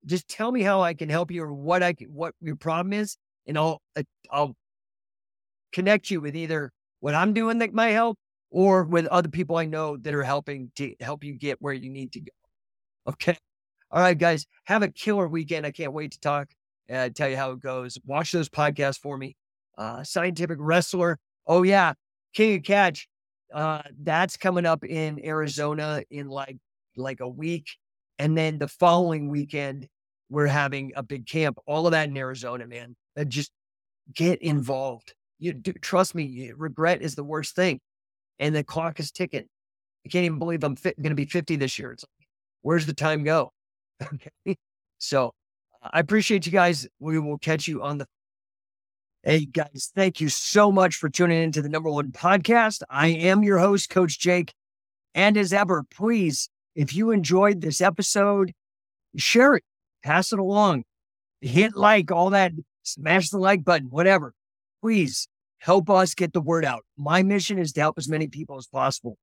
Just 0.06 0.28
tell 0.28 0.50
me 0.50 0.62
how 0.62 0.80
I 0.80 0.94
can 0.94 1.10
help 1.10 1.30
you 1.30 1.42
or 1.42 1.52
what 1.52 1.82
I 1.82 1.92
can, 1.92 2.08
what 2.08 2.34
your 2.40 2.56
problem 2.56 2.94
is, 2.94 3.18
and 3.46 3.58
I'll 3.58 3.82
uh, 3.96 4.02
I'll 4.30 4.56
connect 5.72 6.10
you 6.10 6.22
with 6.22 6.34
either 6.34 6.72
what 7.00 7.14
I'm 7.14 7.34
doing 7.34 7.58
that 7.58 7.74
might 7.74 7.90
help 7.90 8.18
or 8.50 8.84
with 8.84 9.06
other 9.06 9.28
people 9.28 9.56
I 9.56 9.66
know 9.66 9.96
that 9.98 10.14
are 10.14 10.22
helping 10.22 10.70
to 10.76 10.94
help 11.00 11.24
you 11.24 11.34
get 11.34 11.60
where 11.60 11.72
you 11.72 11.90
need 11.90 12.12
to 12.12 12.20
go. 12.20 12.32
Okay. 13.08 13.36
All 13.90 14.00
right, 14.00 14.16
guys, 14.16 14.46
have 14.64 14.82
a 14.82 14.88
killer 14.88 15.26
weekend. 15.26 15.66
I 15.66 15.72
can't 15.72 15.92
wait 15.92 16.12
to 16.12 16.20
talk 16.20 16.48
and 16.88 17.14
tell 17.14 17.28
you 17.28 17.36
how 17.36 17.52
it 17.52 17.60
goes. 17.60 17.98
Watch 18.04 18.32
those 18.32 18.48
podcasts 18.48 18.98
for 18.98 19.16
me. 19.16 19.36
Uh, 19.76 20.04
Scientific 20.04 20.58
Wrestler. 20.60 21.18
Oh, 21.46 21.62
yeah. 21.62 21.94
King 22.34 22.58
of 22.58 22.62
Catch. 22.62 23.08
Uh, 23.52 23.82
that's 24.02 24.36
coming 24.36 24.66
up 24.66 24.84
in 24.84 25.24
Arizona 25.24 26.02
in 26.10 26.28
like 26.28 26.56
like 26.96 27.20
a 27.20 27.28
week. 27.28 27.66
And 28.18 28.36
then 28.36 28.58
the 28.58 28.68
following 28.68 29.28
weekend, 29.28 29.88
we're 30.28 30.46
having 30.46 30.92
a 30.94 31.02
big 31.02 31.26
camp. 31.26 31.58
All 31.66 31.86
of 31.86 31.92
that 31.92 32.08
in 32.08 32.16
Arizona, 32.16 32.66
man. 32.66 32.94
Uh, 33.18 33.24
just 33.24 33.50
get 34.14 34.40
involved. 34.42 35.14
You 35.38 35.54
do, 35.54 35.72
trust 35.72 36.14
me. 36.14 36.52
Regret 36.56 37.02
is 37.02 37.14
the 37.14 37.24
worst 37.24 37.56
thing, 37.56 37.80
and 38.40 38.54
the 38.56 38.64
clock 38.64 38.98
is 38.98 39.12
ticking. 39.12 39.44
I 40.04 40.08
can't 40.08 40.24
even 40.24 40.38
believe 40.40 40.64
I'm 40.64 40.74
going 40.74 41.10
to 41.10 41.14
be 41.14 41.26
50 41.26 41.56
this 41.56 41.78
year. 41.78 41.92
It's 41.92 42.02
like, 42.02 42.26
where's 42.62 42.86
the 42.86 42.94
time 42.94 43.22
go? 43.22 43.52
Okay. 44.02 44.56
So 44.98 45.34
I 45.82 46.00
appreciate 46.00 46.46
you 46.46 46.52
guys. 46.52 46.88
We 46.98 47.18
will 47.18 47.38
catch 47.38 47.68
you 47.68 47.82
on 47.82 47.98
the. 47.98 48.06
Hey 49.22 49.44
guys, 49.44 49.90
thank 49.94 50.22
you 50.22 50.30
so 50.30 50.72
much 50.72 50.94
for 50.96 51.10
tuning 51.10 51.42
into 51.42 51.60
the 51.60 51.68
number 51.68 51.90
one 51.90 52.10
podcast. 52.12 52.82
I 52.88 53.08
am 53.08 53.42
your 53.42 53.58
host, 53.58 53.90
Coach 53.90 54.18
Jake. 54.18 54.54
And 55.14 55.36
as 55.36 55.52
ever, 55.52 55.84
please, 55.90 56.48
if 56.74 56.94
you 56.94 57.10
enjoyed 57.10 57.60
this 57.60 57.82
episode, 57.82 58.52
share 59.16 59.56
it, 59.56 59.64
pass 60.02 60.32
it 60.32 60.38
along, 60.38 60.84
hit 61.42 61.76
like, 61.76 62.10
all 62.10 62.30
that, 62.30 62.52
smash 62.82 63.28
the 63.28 63.38
like 63.38 63.62
button, 63.62 63.88
whatever. 63.90 64.32
Please 64.80 65.28
help 65.60 65.88
us 65.88 66.14
get 66.14 66.32
the 66.32 66.40
word 66.40 66.64
out. 66.64 66.84
My 66.96 67.22
mission 67.22 67.58
is 67.58 67.72
to 67.72 67.80
help 67.80 67.98
as 67.98 68.08
many 68.08 68.26
people 68.26 68.56
as 68.56 68.66
possible. 68.66 69.16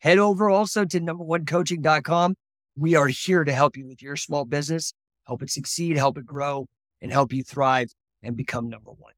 Head 0.00 0.18
over 0.18 0.50
also 0.50 0.84
to 0.84 1.00
number1coaching.com. 1.00 2.34
We 2.76 2.94
are 2.96 3.06
here 3.06 3.44
to 3.44 3.52
help 3.52 3.76
you 3.76 3.86
with 3.86 4.02
your 4.02 4.16
small 4.16 4.44
business, 4.44 4.92
help 5.26 5.42
it 5.42 5.50
succeed, 5.50 5.96
help 5.96 6.18
it 6.18 6.26
grow, 6.26 6.66
and 7.00 7.12
help 7.12 7.32
you 7.32 7.42
thrive 7.42 7.88
and 8.22 8.36
become 8.36 8.68
number 8.68 8.90
one. 8.90 9.12